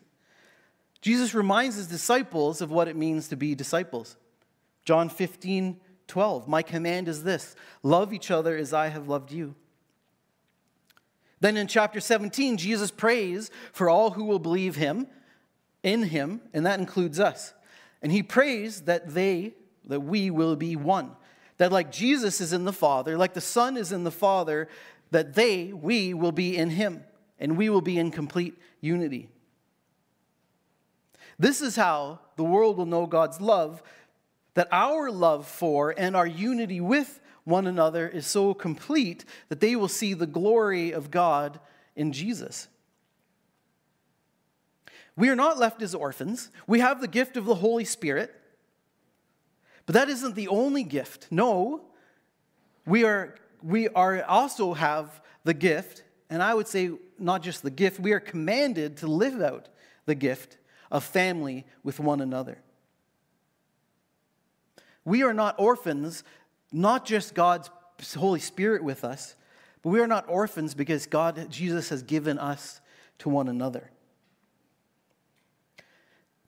Jesus 1.03 1.33
reminds 1.33 1.75
his 1.75 1.87
disciples 1.87 2.61
of 2.61 2.71
what 2.71 2.87
it 2.87 2.95
means 2.95 3.27
to 3.27 3.35
be 3.35 3.55
disciples. 3.55 4.15
John 4.85 5.09
15, 5.09 5.77
12. 6.07 6.47
My 6.47 6.61
command 6.61 7.09
is 7.09 7.25
this 7.25 7.57
love 7.83 8.13
each 8.13 8.31
other 8.31 8.55
as 8.55 8.71
I 8.71 8.87
have 8.87 9.09
loved 9.09 9.29
you. 9.29 9.53
Then 11.41 11.57
in 11.57 11.67
chapter 11.67 11.99
17, 11.99 12.55
Jesus 12.55 12.89
prays 12.89 13.51
for 13.73 13.89
all 13.89 14.11
who 14.11 14.23
will 14.23 14.39
believe 14.39 14.77
him, 14.77 15.07
in 15.83 16.03
him, 16.03 16.39
and 16.53 16.65
that 16.65 16.79
includes 16.79 17.19
us. 17.19 17.53
And 18.01 18.09
he 18.09 18.23
prays 18.23 18.83
that 18.83 19.13
they, 19.13 19.55
that 19.83 19.99
we 19.99 20.31
will 20.31 20.55
be 20.55 20.77
one. 20.77 21.11
That 21.57 21.73
like 21.73 21.91
Jesus 21.91 22.39
is 22.39 22.53
in 22.53 22.63
the 22.63 22.71
Father, 22.71 23.17
like 23.17 23.33
the 23.33 23.41
Son 23.41 23.75
is 23.75 23.91
in 23.91 24.05
the 24.05 24.09
Father, 24.09 24.69
that 25.11 25.33
they, 25.33 25.73
we, 25.73 26.13
will 26.13 26.31
be 26.31 26.55
in 26.55 26.69
Him, 26.69 27.03
and 27.41 27.57
we 27.57 27.67
will 27.67 27.81
be 27.81 27.99
in 27.99 28.09
complete 28.09 28.57
unity. 28.79 29.29
This 31.39 31.61
is 31.61 31.75
how 31.75 32.19
the 32.35 32.43
world 32.43 32.77
will 32.77 32.85
know 32.85 33.05
God's 33.05 33.41
love, 33.41 33.81
that 34.53 34.67
our 34.71 35.11
love 35.11 35.47
for 35.47 35.93
and 35.97 36.15
our 36.15 36.27
unity 36.27 36.79
with 36.79 37.19
one 37.43 37.67
another 37.67 38.07
is 38.07 38.25
so 38.25 38.53
complete 38.53 39.25
that 39.49 39.59
they 39.59 39.75
will 39.75 39.87
see 39.87 40.13
the 40.13 40.27
glory 40.27 40.91
of 40.91 41.11
God 41.11 41.59
in 41.95 42.13
Jesus. 42.13 42.67
We 45.15 45.29
are 45.29 45.35
not 45.35 45.59
left 45.59 45.81
as 45.81 45.93
orphans. 45.93 46.49
We 46.65 46.79
have 46.79 47.01
the 47.01 47.07
gift 47.07 47.37
of 47.37 47.45
the 47.45 47.55
Holy 47.55 47.85
Spirit. 47.85 48.33
But 49.85 49.93
that 49.93 50.09
isn't 50.09 50.35
the 50.35 50.47
only 50.47 50.83
gift. 50.83 51.27
No, 51.29 51.81
we 52.85 53.03
are 53.03 53.35
we 53.61 53.87
are 53.89 54.23
also 54.23 54.73
have 54.73 55.21
the 55.43 55.53
gift, 55.53 56.03
and 56.29 56.41
I 56.41 56.53
would 56.53 56.67
say 56.67 56.91
not 57.17 57.41
just 57.41 57.63
the 57.63 57.69
gift, 57.69 57.99
we 57.99 58.11
are 58.11 58.19
commanded 58.19 58.97
to 58.97 59.07
live 59.07 59.41
out 59.41 59.69
the 60.05 60.15
gift 60.15 60.57
of 60.93 61.03
family 61.03 61.65
with 61.83 61.99
one 61.99 62.21
another. 62.21 62.59
We 65.03 65.23
are 65.23 65.33
not 65.33 65.55
orphans, 65.57 66.23
not 66.71 67.05
just 67.05 67.33
God's 67.33 67.69
Holy 68.15 68.39
Spirit 68.39 68.83
with 68.83 69.03
us, 69.03 69.35
But 69.83 69.89
we 69.89 69.99
are 69.99 70.07
not 70.07 70.25
orphans 70.27 70.73
because 70.73 71.05
God, 71.05 71.47
Jesus, 71.49 71.89
has 71.89 72.01
given 72.01 72.39
us 72.39 72.81
to 73.19 73.29
one 73.29 73.47
another. 73.47 73.91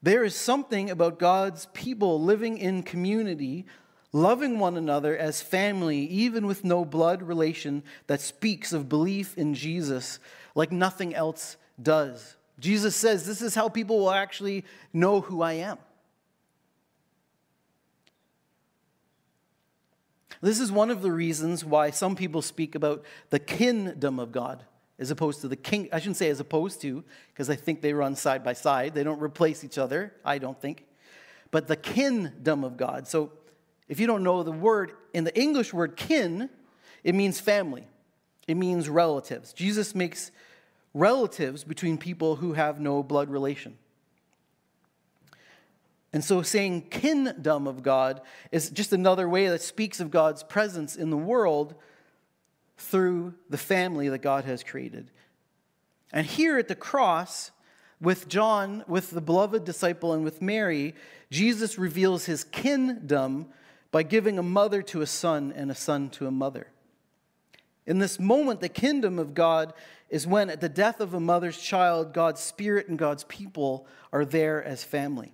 There 0.02 0.24
is 0.24 0.36
something 0.36 0.90
about 0.90 1.20
God's 1.20 1.68
people 1.74 2.22
living 2.22 2.58
in 2.58 2.82
community, 2.82 3.66
loving 4.14 4.58
one 4.58 4.78
another 4.78 5.18
as 5.18 5.42
family, 5.42 6.06
even 6.06 6.48
with 6.48 6.64
no 6.64 6.86
blood 6.86 7.22
relation, 7.22 7.84
that 8.08 8.22
speaks 8.22 8.72
of 8.72 8.88
belief 8.88 9.38
in 9.38 9.54
Jesus 9.54 10.20
like 10.54 10.72
nothing 10.72 11.14
else 11.14 11.58
does. 11.82 12.38
Jesus 12.60 12.96
says, 12.96 13.26
This 13.26 13.42
is 13.42 13.56
how 13.56 13.70
people 13.70 14.00
will 14.00 14.12
actually 14.12 14.66
know 14.94 15.22
who 15.22 15.42
I 15.42 15.54
am. 15.54 15.78
This 20.42 20.60
is 20.60 20.72
one 20.72 20.92
of 20.92 21.02
the 21.02 21.12
reasons 21.12 21.66
why 21.66 21.90
some 21.90 22.16
people 22.16 22.42
speak 22.42 22.76
about 22.76 23.04
the 23.30 23.40
kingdom 23.40 24.20
of 24.20 24.32
God 24.32 24.64
as 25.00 25.12
opposed 25.12 25.42
to 25.42 25.48
the 25.48 25.56
king. 25.56 25.90
I 25.92 26.00
shouldn't 26.00 26.18
say 26.18 26.30
as 26.30 26.40
opposed 26.40 26.82
to, 26.82 27.04
because 27.34 27.50
I 27.50 27.56
think 27.56 27.82
they 27.82 27.94
run 27.94 28.16
side 28.16 28.44
by 28.44 28.54
side. 28.54 28.94
They 28.94 29.04
don't 29.04 29.22
replace 29.22 29.64
each 29.64 29.78
other, 29.78 30.14
I 30.24 30.38
don't 30.38 30.60
think. 30.60 30.86
But 31.52 31.68
the 31.68 31.76
kingdom 31.76 32.64
of 32.64 32.78
God. 32.78 33.08
So 33.08 33.32
if 33.88 34.00
you 34.00 34.08
don't 34.08 34.24
know 34.24 34.44
the 34.44 34.52
word, 34.52 34.94
in 35.14 35.24
the 35.24 35.38
English 35.40 35.74
word 35.74 35.96
kin, 35.96 36.50
it 37.04 37.16
means 37.16 37.40
family, 37.40 37.88
it 38.48 38.56
means 38.56 38.90
relatives. 38.90 39.54
Jesus 39.54 39.96
makes 39.96 40.32
relatives 40.96 41.64
between 41.64 42.00
people 42.00 42.38
who 42.38 42.54
have 42.54 42.80
no 42.80 43.04
blood 43.04 43.30
relation. 43.30 43.78
And 46.14 46.24
so 46.24 46.42
saying 46.42 46.84
kingdom 46.84 47.68
of 47.68 47.84
God 47.84 48.22
is 48.50 48.70
just 48.70 48.94
another 48.94 49.28
way 49.28 49.50
that 49.50 49.62
speaks 49.62 50.00
of 50.00 50.10
God's 50.10 50.42
presence 50.42 50.96
in 50.96 51.10
the 51.10 51.18
world 51.18 51.76
through 52.78 53.34
the 53.50 53.58
family 53.58 54.08
that 54.08 54.20
God 54.20 54.46
has 54.46 54.64
created. 54.64 55.12
And 56.14 56.26
here 56.26 56.58
at 56.58 56.70
the 56.70 56.76
cross, 56.76 57.52
with 58.00 58.30
John, 58.30 58.86
with 58.88 59.12
the 59.12 59.22
beloved 59.22 59.66
disciple, 59.66 60.14
and 60.14 60.24
with 60.24 60.42
Mary, 60.42 60.96
Jesus 61.30 61.78
reveals 61.78 62.26
his 62.26 62.46
kingdom 62.46 63.48
by 63.92 64.04
giving 64.04 64.40
a 64.40 64.44
mother 64.44 64.82
to 64.84 65.02
a 65.02 65.08
son 65.08 65.54
and 65.54 65.70
a 65.70 65.76
son 65.76 66.10
to 66.12 66.28
a 66.28 66.32
mother. 66.32 66.68
In 67.88 68.00
this 68.00 68.20
moment, 68.20 68.62
the 68.62 68.70
kingdom 68.70 69.20
of 69.20 69.34
God 69.34 69.74
is 70.10 70.26
when, 70.26 70.50
at 70.50 70.62
the 70.62 70.70
death 70.70 71.00
of 71.00 71.14
a 71.14 71.20
mother's 71.20 71.58
child, 71.58 72.14
God's 72.14 72.42
spirit 72.42 72.88
and 72.88 72.98
God's 72.98 73.24
people 73.26 73.88
are 74.12 74.26
there 74.26 74.64
as 74.64 74.84
family. 74.84 75.34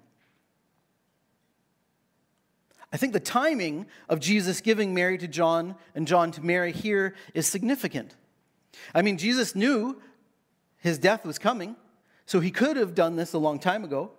I 2.93 2.97
think 2.97 3.13
the 3.13 3.21
timing 3.21 3.85
of 4.09 4.19
Jesus 4.19 4.59
giving 4.59 4.93
Mary 4.93 5.17
to 5.17 5.27
John 5.27 5.75
and 5.95 6.05
John 6.05 6.31
to 6.31 6.41
Mary 6.41 6.73
here 6.73 7.15
is 7.33 7.47
significant. 7.47 8.15
I 8.93 9.01
mean, 9.01 9.17
Jesus 9.17 9.55
knew 9.55 10.01
his 10.77 10.97
death 10.97 11.25
was 11.25 11.39
coming, 11.39 11.75
so 12.25 12.41
he 12.41 12.51
could 12.51 12.75
have 12.75 12.93
done 12.93 13.15
this 13.15 13.33
a 13.33 13.37
long 13.37 13.59
time 13.59 13.85
ago. 13.85 14.11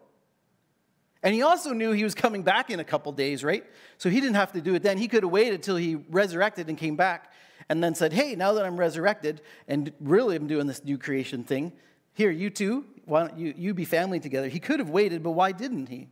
And 1.23 1.35
he 1.35 1.42
also 1.42 1.73
knew 1.73 1.92
he 1.92 2.03
was 2.03 2.14
coming 2.14 2.42
back 2.42 2.71
in 2.71 2.81
a 2.81 2.85
couple 2.85 3.12
days, 3.12 3.45
right? 3.45 3.64
So 3.99 4.11
he 4.11 4.21
didn't 4.21 4.37
have 4.37 4.53
to 4.53 4.61
do 4.61 4.75
it 4.75 4.83
then. 4.83 4.99
He 4.99 5.07
could 5.07 5.23
have 5.23 5.31
waited 5.31 5.62
till 5.62 5.77
he 5.77 5.97
resurrected 6.11 6.68
and 6.68 6.77
came 6.77 6.97
back 6.97 7.32
and 7.68 7.83
then 7.83 7.94
said, 7.94 8.12
Hey, 8.12 8.35
now 8.35 8.53
that 8.55 8.64
I'm 8.64 8.77
resurrected 8.77 9.40
and 9.68 9.92
really 10.01 10.37
I'm 10.37 10.46
doing 10.46 10.66
this 10.66 10.85
new 10.85 10.98
creation 10.98 11.44
thing, 11.44 11.72
here, 12.14 12.31
you 12.31 12.51
two, 12.51 12.85
why 13.05 13.27
don't 13.27 13.38
you, 13.38 13.55
you 13.57 13.75
be 13.75 13.85
family 13.85 14.20
together? 14.20 14.48
He 14.48 14.61
could 14.61 14.79
have 14.79 14.90
waited, 14.90 15.22
but 15.22 15.31
why 15.31 15.53
didn't 15.53 15.87
he? 15.87 16.09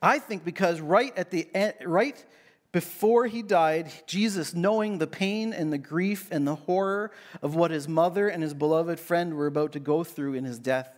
I 0.00 0.18
think 0.18 0.44
because 0.44 0.80
right 0.80 1.16
at 1.16 1.30
the 1.30 1.48
end, 1.54 1.74
right 1.84 2.24
before 2.70 3.26
he 3.26 3.42
died, 3.42 3.92
Jesus, 4.06 4.54
knowing 4.54 4.98
the 4.98 5.06
pain 5.06 5.52
and 5.52 5.72
the 5.72 5.78
grief 5.78 6.28
and 6.30 6.46
the 6.46 6.54
horror 6.54 7.10
of 7.42 7.54
what 7.54 7.70
his 7.70 7.86
mother 7.86 8.28
and 8.28 8.42
his 8.42 8.54
beloved 8.54 8.98
friend 8.98 9.34
were 9.34 9.46
about 9.46 9.72
to 9.72 9.80
go 9.80 10.02
through 10.02 10.34
in 10.34 10.44
his 10.44 10.58
death, 10.58 10.88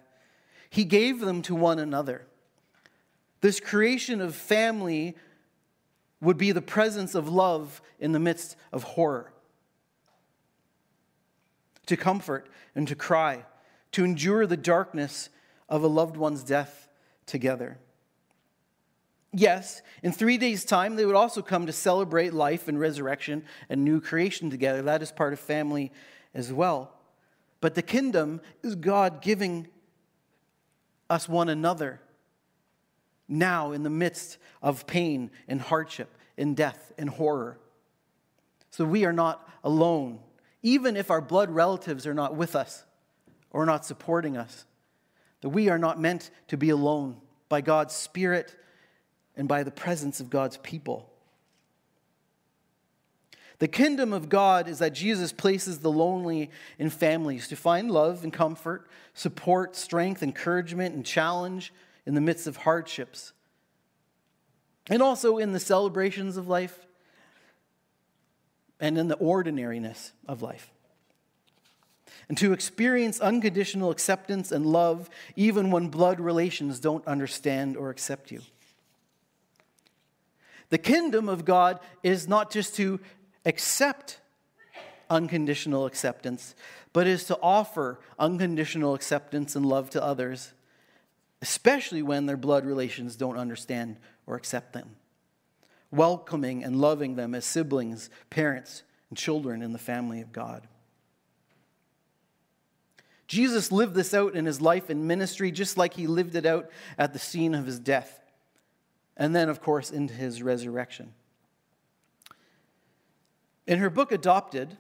he 0.71 0.85
gave 0.85 1.21
them 1.21 1.43
to 1.43 1.55
one 1.55 1.79
another. 1.79 2.27
This 3.41 3.61
creation 3.61 4.21
of 4.21 4.35
family 4.35 5.17
would 6.25 6.37
be 6.39 6.53
the 6.53 6.63
presence 6.63 7.15
of 7.15 7.29
love 7.29 7.81
in 8.01 8.13
the 8.13 8.19
midst 8.19 8.57
of 8.73 8.83
horror. 8.83 9.33
To 11.87 11.97
comfort 11.97 12.49
and 12.75 12.89
to 12.89 12.95
cry, 12.95 13.45
to 13.93 14.05
endure 14.05 14.47
the 14.47 14.57
darkness 14.57 15.29
of 15.69 15.83
a 15.83 15.87
loved 15.87 16.17
one's 16.17 16.43
death 16.43 16.89
together. 17.27 17.79
Yes, 19.33 19.83
in 20.03 20.13
three 20.13 20.39
days' 20.39 20.65
time, 20.65 20.97
they 20.97 21.05
would 21.05 21.17
also 21.17 21.43
come 21.43 21.67
to 21.67 21.73
celebrate 21.73 22.33
life 22.33 22.69
and 22.69 22.79
resurrection 22.79 23.45
and 23.69 23.85
new 23.85 24.01
creation 24.01 24.49
together. 24.49 24.83
That 24.83 25.03
is 25.03 25.11
part 25.11 25.33
of 25.33 25.41
family 25.41 25.91
as 26.35 26.53
well. 26.53 26.93
But 27.61 27.75
the 27.75 27.83
kingdom 27.83 28.41
is 28.63 28.77
God 28.77 29.23
giving 29.23 29.69
us 31.11 31.29
one 31.29 31.49
another 31.49 32.01
now 33.29 33.73
in 33.73 33.83
the 33.83 33.91
midst 33.91 34.39
of 34.63 34.87
pain 34.87 35.31
and 35.49 35.61
hardship 35.61 36.17
and 36.37 36.57
death 36.57 36.93
and 36.99 37.09
horror. 37.09 37.59
So 38.71 38.85
we 38.85 39.05
are 39.05 39.13
not 39.13 39.49
alone, 39.63 40.19
even 40.63 40.97
if 40.97 41.11
our 41.11 41.21
blood 41.21 41.51
relatives 41.51 42.07
are 42.07 42.15
not 42.15 42.37
with 42.37 42.57
us 42.57 42.85
or 43.51 43.65
not 43.67 43.87
supporting 43.87 44.37
us. 44.37 44.65
That 45.43 45.51
we 45.51 45.69
are 45.69 45.79
not 45.79 46.01
meant 46.01 46.31
to 46.49 46.57
be 46.57 46.71
alone 46.71 47.19
by 47.49 47.61
God's 47.61 47.95
Spirit 47.95 48.57
and 49.37 49.47
by 49.47 49.63
the 49.63 49.71
presence 49.71 50.21
of 50.21 50.31
God's 50.31 50.57
people. 50.59 51.11
The 53.59 53.69
kingdom 53.69 54.13
of 54.13 54.29
God 54.29 54.69
is 54.69 54.81
that 54.81 54.95
Jesus 54.95 55.33
places 55.33 55.79
the 55.79 55.91
lonely 55.91 56.51
in 56.79 56.91
families 56.91 57.47
to 57.49 57.57
find 57.57 57.91
love 57.91 58.25
and 58.25 58.33
comfort, 58.33 58.89
support, 59.15 59.77
strength, 59.77 60.23
encouragement, 60.23 60.95
and 60.95 61.07
challenge 61.07 61.73
in 62.07 62.15
the 62.15 62.21
midst 62.21 62.47
of 62.47 62.59
hardships. 62.59 63.33
And 64.89 65.03
also 65.03 65.39
in 65.39 65.53
the 65.53 65.61
celebrations 65.61 66.37
of 66.37 66.49
life 66.49 66.87
and 68.81 68.99
in 68.99 69.09
the 69.09 69.17
ordinariness 69.17 70.13
of 70.29 70.43
life. 70.43 70.71
And 72.29 72.37
to 72.39 72.53
experience 72.53 73.21
unconditional 73.21 73.91
acceptance 73.91 74.53
and 74.53 74.67
love 74.67 75.09
even 75.37 75.71
when 75.71 75.89
blood 75.89 76.21
relations 76.21 76.81
don't 76.81 77.07
understand 77.07 77.77
or 77.77 77.91
accept 77.91 78.31
you. 78.31 78.41
The 80.71 80.79
kingdom 80.79 81.29
of 81.29 81.45
God 81.45 81.81
is 82.03 82.27
not 82.27 82.51
just 82.51 82.75
to 82.77 82.99
accept 83.45 84.19
unconditional 85.11 85.87
acceptance, 85.87 86.55
but 86.93 87.07
is 87.07 87.25
to 87.25 87.39
offer 87.43 88.01
unconditional 88.19 88.95
acceptance 88.95 89.55
and 89.55 89.67
love 89.67 89.91
to 89.91 90.03
others, 90.03 90.53
especially 91.45 92.01
when 92.01 92.25
their 92.25 92.39
blood 92.39 92.65
relations 92.65 93.17
don't 93.17 93.37
understand 93.37 93.99
or 94.27 94.35
accept 94.35 94.73
them. 94.73 94.97
Welcoming 95.91 96.65
and 96.65 96.81
loving 96.81 97.17
them 97.17 97.35
as 97.35 97.45
siblings, 97.45 98.09
parents, 98.31 98.83
and 99.11 99.19
children 99.19 99.61
in 99.61 99.75
the 99.75 99.79
family 99.79 100.23
of 100.23 100.33
God. 100.33 100.67
Jesus 103.27 103.71
lived 103.71 103.93
this 103.93 104.15
out 104.15 104.35
in 104.35 104.47
his 104.47 104.63
life 104.63 104.89
and 104.89 105.07
ministry 105.07 105.51
just 105.51 105.77
like 105.77 105.93
he 105.93 106.07
lived 106.07 106.35
it 106.35 106.47
out 106.47 106.71
at 106.97 107.13
the 107.13 107.19
scene 107.19 107.55
of 107.55 107.67
his 107.67 107.79
death 107.79 108.21
and 109.15 109.37
then, 109.37 109.51
of 109.51 109.61
course, 109.61 109.91
into 109.91 110.15
his 110.15 110.43
resurrection. 110.43 111.13
In 113.67 113.81
her 113.81 113.91
book, 113.91 114.13
Adopted, 114.13 114.79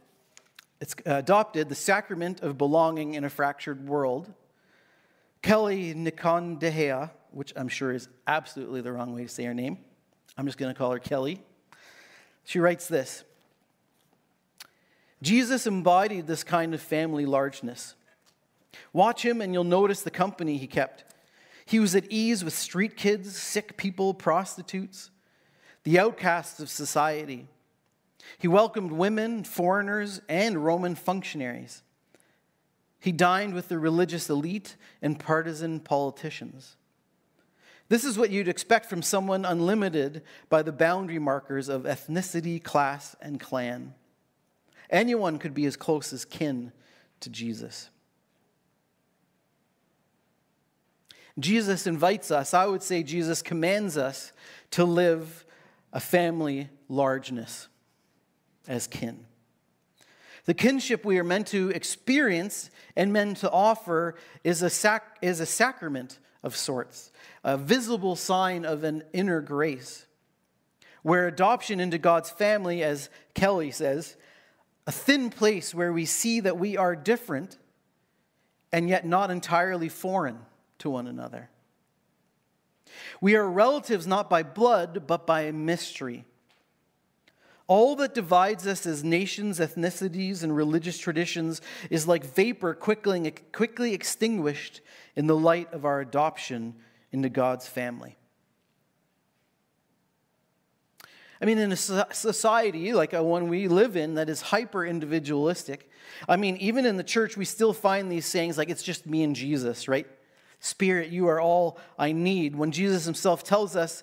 it's 0.81 0.95
uh, 1.07 1.17
adopted 1.17 1.69
the 1.69 1.75
sacrament 1.75 2.41
of 2.41 2.57
belonging 2.57 3.13
in 3.13 3.23
a 3.23 3.29
fractured 3.29 3.87
world. 3.87 4.33
Kelley 5.45 5.93
Nikondeha, 5.93 7.11
which 7.31 7.53
I'm 7.55 7.69
sure 7.69 7.93
is 7.93 8.09
absolutely 8.27 8.81
the 8.81 8.91
wrong 8.91 9.15
way 9.15 9.25
to 9.25 9.29
say 9.29 9.45
her 9.45 9.53
name, 9.53 9.77
I'm 10.39 10.47
just 10.47 10.57
going 10.57 10.73
to 10.73 10.79
call 10.79 10.91
her 10.91 10.99
Kelley. 10.99 11.39
She 12.45 12.61
writes 12.61 12.89
this 12.89 13.25
Jesus 15.21 15.67
embodied 15.67 16.27
this 16.27 16.45
kind 16.45 16.73
of 16.73 16.81
family 16.81 17.27
largeness. 17.27 17.95
Watch 18.95 19.23
him, 19.23 19.43
and 19.43 19.53
you'll 19.53 19.65
notice 19.65 20.01
the 20.01 20.11
company 20.11 20.57
he 20.57 20.67
kept. 20.67 21.05
He 21.67 21.79
was 21.79 21.95
at 21.95 22.11
ease 22.11 22.43
with 22.43 22.55
street 22.55 22.97
kids, 22.97 23.37
sick 23.37 23.77
people, 23.77 24.15
prostitutes, 24.15 25.11
the 25.83 25.99
outcasts 25.99 26.59
of 26.59 26.71
society. 26.71 27.49
He 28.39 28.49
welcomed 28.49 28.93
women, 28.93 29.45
foreigners, 29.45 30.23
and 30.27 30.65
Roman 30.65 30.95
functionaries. 30.95 31.83
He 33.05 33.13
dined 33.13 33.53
with 33.53 33.69
the 33.69 33.79
religious 33.79 34.31
elite 34.31 34.77
and 35.03 35.21
partisan 35.21 35.79
politicians. 35.79 36.79
This 37.91 38.03
is 38.03 38.17
what 38.17 38.31
you'd 38.31 38.49
expect 38.49 38.87
from 38.87 39.03
someone 39.03 39.45
unlimited 39.45 40.23
by 40.49 40.63
the 40.63 40.73
boundary 40.73 41.19
markers 41.19 41.69
of 41.69 41.83
ethnicity, 41.83 42.65
class, 42.65 43.15
and 43.21 43.39
clan. 43.39 43.93
Anyone 44.89 45.39
could 45.39 45.53
be 45.53 45.67
as 45.67 45.77
close 45.77 46.15
as 46.15 46.25
kin 46.25 46.73
to 47.21 47.29
Jesus. 47.29 47.91
Jesus 51.39 51.87
invites 51.87 52.31
us, 52.31 52.55
I 52.55 52.65
would 52.65 52.83
say 52.83 53.03
Jesus 53.03 53.43
commands 53.43 53.99
us 53.99 54.33
to 54.71 54.87
live 54.87 55.45
a 55.93 56.01
family 56.01 56.71
largeness 56.89 57.69
as 58.67 58.87
kin. 58.87 59.27
The 60.45 60.55
kinship 60.55 61.05
we 61.05 61.19
are 61.19 61.25
meant 61.25 61.47
to 61.49 61.71
experience 61.71 62.71
and 62.97 63.13
meant 63.13 63.39
to 63.39 63.51
offer 63.51 64.15
is 64.43 64.63
a, 64.63 64.71
sac- 64.71 65.19
is 65.23 65.41
a 65.41 65.47
sacrament 65.47 66.19
of 66.43 66.55
sorts, 66.55 67.11
a 67.43 67.57
visible 67.57 68.17
sign 68.17 68.65
of 68.67 68.85
an 68.85 69.03
inner 69.13 69.41
grace, 69.41 70.07
where 71.03 71.27
adoption 71.27 71.81
into 71.81 71.97
God's 71.97 72.31
family, 72.31 72.83
as 72.83 73.09
Kelley 73.33 73.71
says, 73.71 74.17
a 74.87 74.93
thin 74.93 75.31
place 75.31 75.75
where 75.75 75.93
we 75.93 76.05
see 76.05 76.41
that 76.41 76.59
we 76.59 76.77
are 76.77 76.95
different 76.95 77.59
and 78.71 78.89
yet 78.89 79.07
not 79.07 79.31
entirely 79.31 79.89
foreign 79.89 80.39
to 80.79 80.91
one 80.91 81.07
another. 81.07 81.49
We 83.21 83.35
are 83.37 83.49
relatives 83.49 84.07
not 84.07 84.29
by 84.29 84.43
blood, 84.43 85.07
but 85.07 85.27
by 85.27 85.51
mystery. 85.53 86.25
All 87.67 87.97
that 87.97 88.15
divides 88.15 88.67
us 88.67 88.85
as 88.85 89.03
nations, 89.03 89.59
ethnicities, 89.59 90.43
and 90.43 90.55
religious 90.55 90.99
traditions 90.99 91.63
is 91.89 92.07
like 92.07 92.25
vapor 92.25 92.75
quickly, 92.75 93.95
extinguished 93.95 94.81
in 95.17 95.27
the 95.27 95.37
light 95.37 95.73
of 95.73 95.85
our 95.85 96.01
adoption 96.01 96.75
into 97.11 97.31
God's 97.31 97.67
family. 97.67 98.17
I 101.41 101.47
mean, 101.47 101.59
in 101.59 101.73
a 101.73 101.77
society 101.77 102.93
like 102.93 103.13
one 103.13 103.49
we 103.49 103.69
live 103.69 103.97
in 103.97 104.15
that 104.15 104.29
is 104.29 104.41
hyper 104.41 104.85
individualistic, 104.85 105.91
I 106.29 106.37
mean, 106.37 106.57
even 106.59 106.85
in 106.87 106.97
the 106.97 107.05
church, 107.05 107.37
we 107.37 107.45
still 107.45 107.73
find 107.73 108.11
these 108.11 108.27
sayings 108.27 108.59
like, 108.59 108.69
it's 108.69 108.83
just 108.83 109.07
me 109.07 109.23
and 109.23 109.35
Jesus, 109.35 109.89
right? 109.89 110.07
Spirit, 110.61 111.11
you 111.11 111.29
are 111.29 111.41
all 111.41 111.79
I 111.99 112.13
need. 112.13 112.57
When 112.57 112.73
Jesus 112.73 113.05
himself 113.05 113.43
tells 113.43 113.75
us 113.77 114.03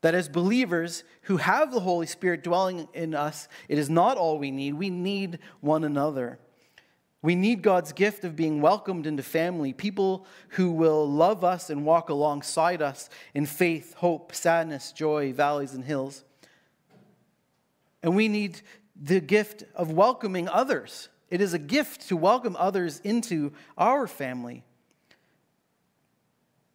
that 0.00 0.14
as 0.14 0.28
believers 0.28 1.04
who 1.22 1.38
have 1.38 1.72
the 1.72 1.80
Holy 1.80 2.06
Spirit 2.06 2.42
dwelling 2.42 2.88
in 2.94 3.14
us, 3.14 3.48
it 3.68 3.78
is 3.78 3.90
not 3.90 4.16
all 4.16 4.38
we 4.38 4.50
need. 4.50 4.74
We 4.74 4.90
need 4.90 5.40
one 5.60 5.84
another. 5.84 6.38
We 7.20 7.34
need 7.34 7.62
God's 7.62 7.92
gift 7.92 8.24
of 8.24 8.36
being 8.36 8.60
welcomed 8.60 9.06
into 9.06 9.24
family, 9.24 9.72
people 9.72 10.24
who 10.50 10.70
will 10.70 11.08
love 11.08 11.42
us 11.42 11.68
and 11.68 11.84
walk 11.84 12.10
alongside 12.10 12.80
us 12.80 13.10
in 13.34 13.44
faith, 13.44 13.94
hope, 13.94 14.32
sadness, 14.34 14.92
joy, 14.92 15.32
valleys, 15.32 15.74
and 15.74 15.84
hills. 15.84 16.24
And 18.04 18.14
we 18.14 18.28
need 18.28 18.60
the 18.94 19.20
gift 19.20 19.64
of 19.74 19.90
welcoming 19.90 20.48
others. 20.48 21.08
It 21.28 21.40
is 21.40 21.54
a 21.54 21.58
gift 21.58 22.08
to 22.08 22.16
welcome 22.16 22.54
others 22.56 23.00
into 23.00 23.52
our 23.76 24.06
family 24.06 24.64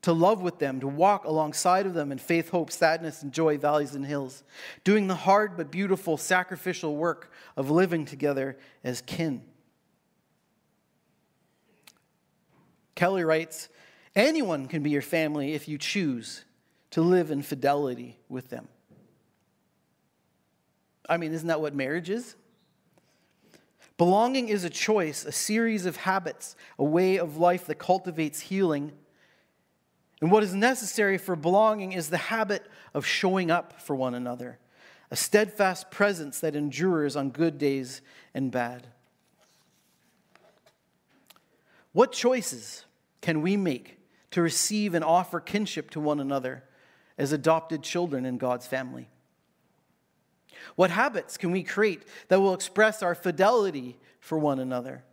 to 0.04 0.12
love 0.12 0.42
with 0.42 0.60
them, 0.60 0.82
to 0.82 0.88
walk 0.88 1.24
alongside 1.26 1.86
of 1.86 1.94
them 1.94 2.12
in 2.12 2.18
faith, 2.18 2.50
hope, 2.50 2.72
sadness, 2.72 3.24
and 3.24 3.32
joy, 3.32 3.58
valleys 3.58 3.96
and 3.96 4.06
hills, 4.06 4.44
doing 4.84 5.08
the 5.08 5.16
hard 5.16 5.58
but 5.58 5.72
beautiful 5.72 6.18
sacrificial 6.18 6.96
work 6.96 7.32
of 7.56 7.72
living 7.72 8.06
together 8.06 8.58
as 8.84 9.02
kin. 9.02 9.42
Kelley 12.96 13.24
writes 13.24 13.70
Anyone 14.16 14.68
can 14.68 14.84
be 14.84 14.92
your 14.92 15.02
family 15.02 15.54
if 15.54 15.68
you 15.68 15.78
choose 15.78 16.44
to 16.92 17.02
live 17.02 17.32
in 17.32 17.42
fidelity 17.42 18.20
with 18.30 18.50
them. 18.50 18.68
I 21.08 21.18
mean, 21.18 21.34
isn't 21.34 21.48
that 21.48 21.62
what 21.62 21.74
marriage 21.74 22.10
is? 22.10 22.36
Belonging 23.98 24.50
is 24.50 24.66
a 24.66 24.70
choice, 24.70 25.24
a 25.24 25.32
series 25.32 25.86
of 25.86 25.96
habits, 25.96 26.56
a 26.78 26.84
way 26.84 27.18
of 27.18 27.38
life 27.38 27.68
that 27.68 27.76
cultivates 27.76 28.42
healing 28.42 28.92
and 30.24 30.32
what 30.32 30.42
is 30.42 30.54
necessary 30.54 31.18
for 31.18 31.36
belonging 31.36 31.92
is 31.92 32.10
the 32.10 32.16
habit 32.16 32.66
of 32.94 33.06
showing 33.06 33.52
up 33.52 33.82
for 33.82 33.94
one 33.94 34.16
another, 34.16 34.58
a 35.12 35.18
steadfast 35.18 35.92
presence 35.92 36.40
that 36.40 36.56
endures 36.56 37.18
on 37.18 37.30
good 37.30 37.58
days 37.58 38.00
and 38.34 38.50
bad. 38.50 38.88
What 41.92 42.14
choices 42.14 42.86
can 43.20 43.42
we 43.42 43.58
make 43.58 44.00
to 44.32 44.42
receive 44.42 44.94
and 44.94 45.04
offer 45.04 45.42
kinship 45.42 45.90
to 45.92 46.00
one 46.00 46.22
another 46.22 46.64
as 47.18 47.34
adopted 47.34 47.84
children 47.84 48.26
in 48.26 48.38
God's 48.38 48.66
family? 48.66 49.10
What 50.78 50.90
habits 50.90 51.36
can 51.36 51.52
we 51.52 51.64
create 51.64 52.04
that 52.30 52.40
will 52.40 52.54
express 52.54 53.04
our 53.04 53.14
fidelity 53.14 53.98
for 54.22 54.38
one 54.38 54.60
another, 54.60 55.04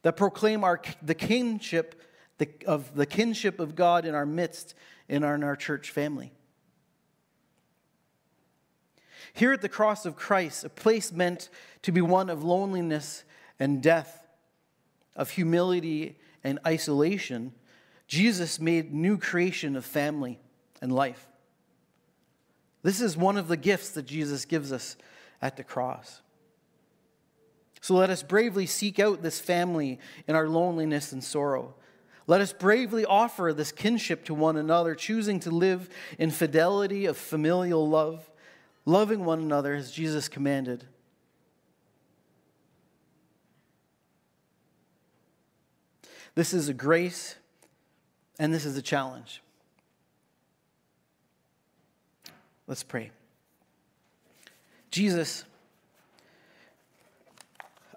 that 0.00 0.16
proclaim 0.16 0.64
our, 0.64 0.80
the 1.02 1.14
kinship 1.14 2.00
the, 2.40 2.48
of 2.66 2.94
the 2.94 3.06
kinship 3.06 3.60
of 3.60 3.76
God 3.76 4.06
in 4.06 4.14
our 4.14 4.24
midst 4.24 4.74
in 5.08 5.22
in 5.22 5.44
our 5.44 5.56
church 5.56 5.90
family. 5.90 6.32
Here 9.34 9.52
at 9.52 9.60
the 9.60 9.68
cross 9.68 10.06
of 10.06 10.16
Christ, 10.16 10.64
a 10.64 10.70
place 10.70 11.12
meant 11.12 11.50
to 11.82 11.92
be 11.92 12.00
one 12.00 12.30
of 12.30 12.42
loneliness 12.42 13.24
and 13.58 13.82
death, 13.82 14.26
of 15.14 15.30
humility 15.30 16.18
and 16.42 16.58
isolation, 16.66 17.52
Jesus 18.08 18.58
made 18.58 18.92
new 18.92 19.18
creation 19.18 19.76
of 19.76 19.84
family 19.84 20.40
and 20.80 20.90
life. 20.90 21.28
This 22.82 23.02
is 23.02 23.16
one 23.16 23.36
of 23.36 23.48
the 23.48 23.56
gifts 23.58 23.90
that 23.90 24.06
Jesus 24.06 24.46
gives 24.46 24.72
us 24.72 24.96
at 25.42 25.58
the 25.58 25.64
cross. 25.64 26.22
So 27.82 27.94
let 27.94 28.08
us 28.08 28.22
bravely 28.22 28.64
seek 28.66 28.98
out 28.98 29.22
this 29.22 29.40
family 29.40 29.98
in 30.26 30.34
our 30.34 30.48
loneliness 30.48 31.12
and 31.12 31.22
sorrow. 31.22 31.74
Let 32.30 32.40
us 32.40 32.52
bravely 32.52 33.04
offer 33.04 33.52
this 33.52 33.72
kinship 33.72 34.24
to 34.26 34.34
one 34.34 34.56
another, 34.56 34.94
choosing 34.94 35.40
to 35.40 35.50
live 35.50 35.88
in 36.16 36.30
fidelity 36.30 37.06
of 37.06 37.16
familial 37.16 37.88
love, 37.88 38.30
loving 38.84 39.24
one 39.24 39.40
another 39.40 39.74
as 39.74 39.90
Jesus 39.90 40.28
commanded. 40.28 40.86
This 46.36 46.54
is 46.54 46.68
a 46.68 46.72
grace 46.72 47.34
and 48.38 48.54
this 48.54 48.64
is 48.64 48.76
a 48.76 48.82
challenge. 48.82 49.42
Let's 52.68 52.84
pray. 52.84 53.10
Jesus, 54.92 55.42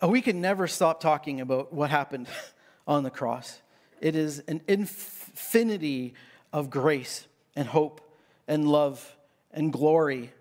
we 0.02 0.24
can 0.24 0.42
never 0.42 0.66
stop 0.68 1.00
talking 1.00 1.40
about 1.40 1.72
what 1.72 1.92
happened 1.92 2.26
on 2.88 3.04
the 3.04 3.12
cross. 3.12 3.60
It 4.04 4.18
is 4.18 4.40
an 4.50 4.60
infinity 4.68 6.14
of 6.52 6.70
grace 6.70 7.26
and 7.56 7.66
hope 7.66 8.02
and 8.50 8.68
love 8.68 9.16
and 9.50 9.72
glory 9.72 10.34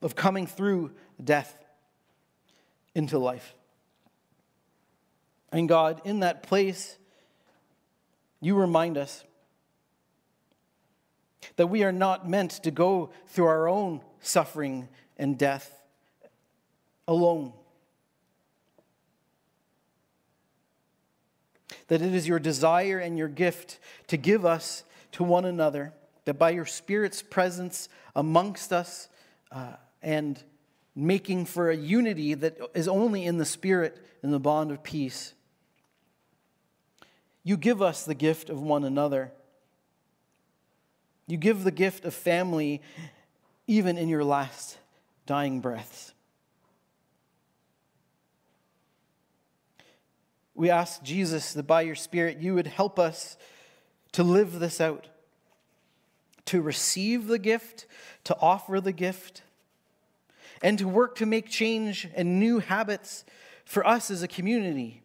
of 0.00 0.14
coming 0.14 0.46
through 0.46 0.92
death 1.22 1.58
into 2.94 3.18
life. 3.18 3.52
And 5.50 5.68
God, 5.68 6.02
in 6.04 6.20
that 6.20 6.44
place, 6.44 6.98
you 8.40 8.54
remind 8.54 8.96
us 8.96 9.24
that 11.56 11.66
we 11.66 11.82
are 11.82 11.90
not 11.90 12.28
meant 12.28 12.52
to 12.62 12.70
go 12.70 13.10
through 13.26 13.46
our 13.46 13.68
own 13.68 14.02
suffering 14.20 14.88
and 15.16 15.36
death 15.36 15.82
alone. 17.08 17.52
That 21.88 22.00
it 22.00 22.14
is 22.14 22.26
your 22.26 22.38
desire 22.38 22.98
and 22.98 23.18
your 23.18 23.28
gift 23.28 23.78
to 24.08 24.16
give 24.16 24.44
us 24.44 24.84
to 25.12 25.22
one 25.22 25.44
another, 25.44 25.92
that 26.24 26.34
by 26.34 26.50
your 26.50 26.66
Spirit's 26.66 27.22
presence 27.22 27.88
amongst 28.16 28.72
us 28.72 29.08
uh, 29.52 29.74
and 30.02 30.42
making 30.96 31.44
for 31.44 31.70
a 31.70 31.76
unity 31.76 32.34
that 32.34 32.58
is 32.74 32.88
only 32.88 33.24
in 33.24 33.38
the 33.38 33.44
Spirit 33.44 34.04
in 34.22 34.30
the 34.30 34.40
bond 34.40 34.70
of 34.70 34.82
peace, 34.82 35.34
you 37.42 37.58
give 37.58 37.82
us 37.82 38.04
the 38.04 38.14
gift 38.14 38.48
of 38.48 38.60
one 38.60 38.84
another. 38.84 39.30
You 41.26 41.36
give 41.36 41.62
the 41.62 41.70
gift 41.70 42.06
of 42.06 42.14
family 42.14 42.80
even 43.66 43.98
in 43.98 44.08
your 44.08 44.24
last 44.24 44.78
dying 45.26 45.60
breaths. 45.60 46.13
We 50.54 50.70
ask 50.70 51.02
Jesus 51.02 51.52
that 51.54 51.64
by 51.64 51.82
your 51.82 51.94
Spirit 51.94 52.38
you 52.38 52.54
would 52.54 52.68
help 52.68 52.98
us 52.98 53.36
to 54.12 54.22
live 54.22 54.60
this 54.60 54.80
out, 54.80 55.08
to 56.46 56.62
receive 56.62 57.26
the 57.26 57.38
gift, 57.38 57.86
to 58.24 58.36
offer 58.40 58.80
the 58.80 58.92
gift, 58.92 59.42
and 60.62 60.78
to 60.78 60.86
work 60.86 61.16
to 61.16 61.26
make 61.26 61.48
change 61.48 62.08
and 62.14 62.38
new 62.38 62.60
habits 62.60 63.24
for 63.64 63.86
us 63.86 64.10
as 64.10 64.22
a 64.22 64.28
community. 64.28 65.02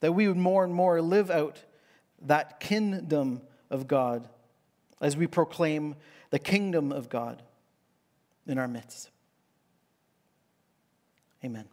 That 0.00 0.12
we 0.12 0.26
would 0.26 0.36
more 0.36 0.64
and 0.64 0.74
more 0.74 1.00
live 1.00 1.30
out 1.30 1.62
that 2.22 2.58
kingdom 2.58 3.42
of 3.70 3.86
God 3.86 4.28
as 5.00 5.16
we 5.16 5.26
proclaim 5.26 5.94
the 6.30 6.38
kingdom 6.38 6.90
of 6.92 7.08
God 7.08 7.42
in 8.46 8.58
our 8.58 8.68
midst. 8.68 9.10
Amen. 11.44 11.66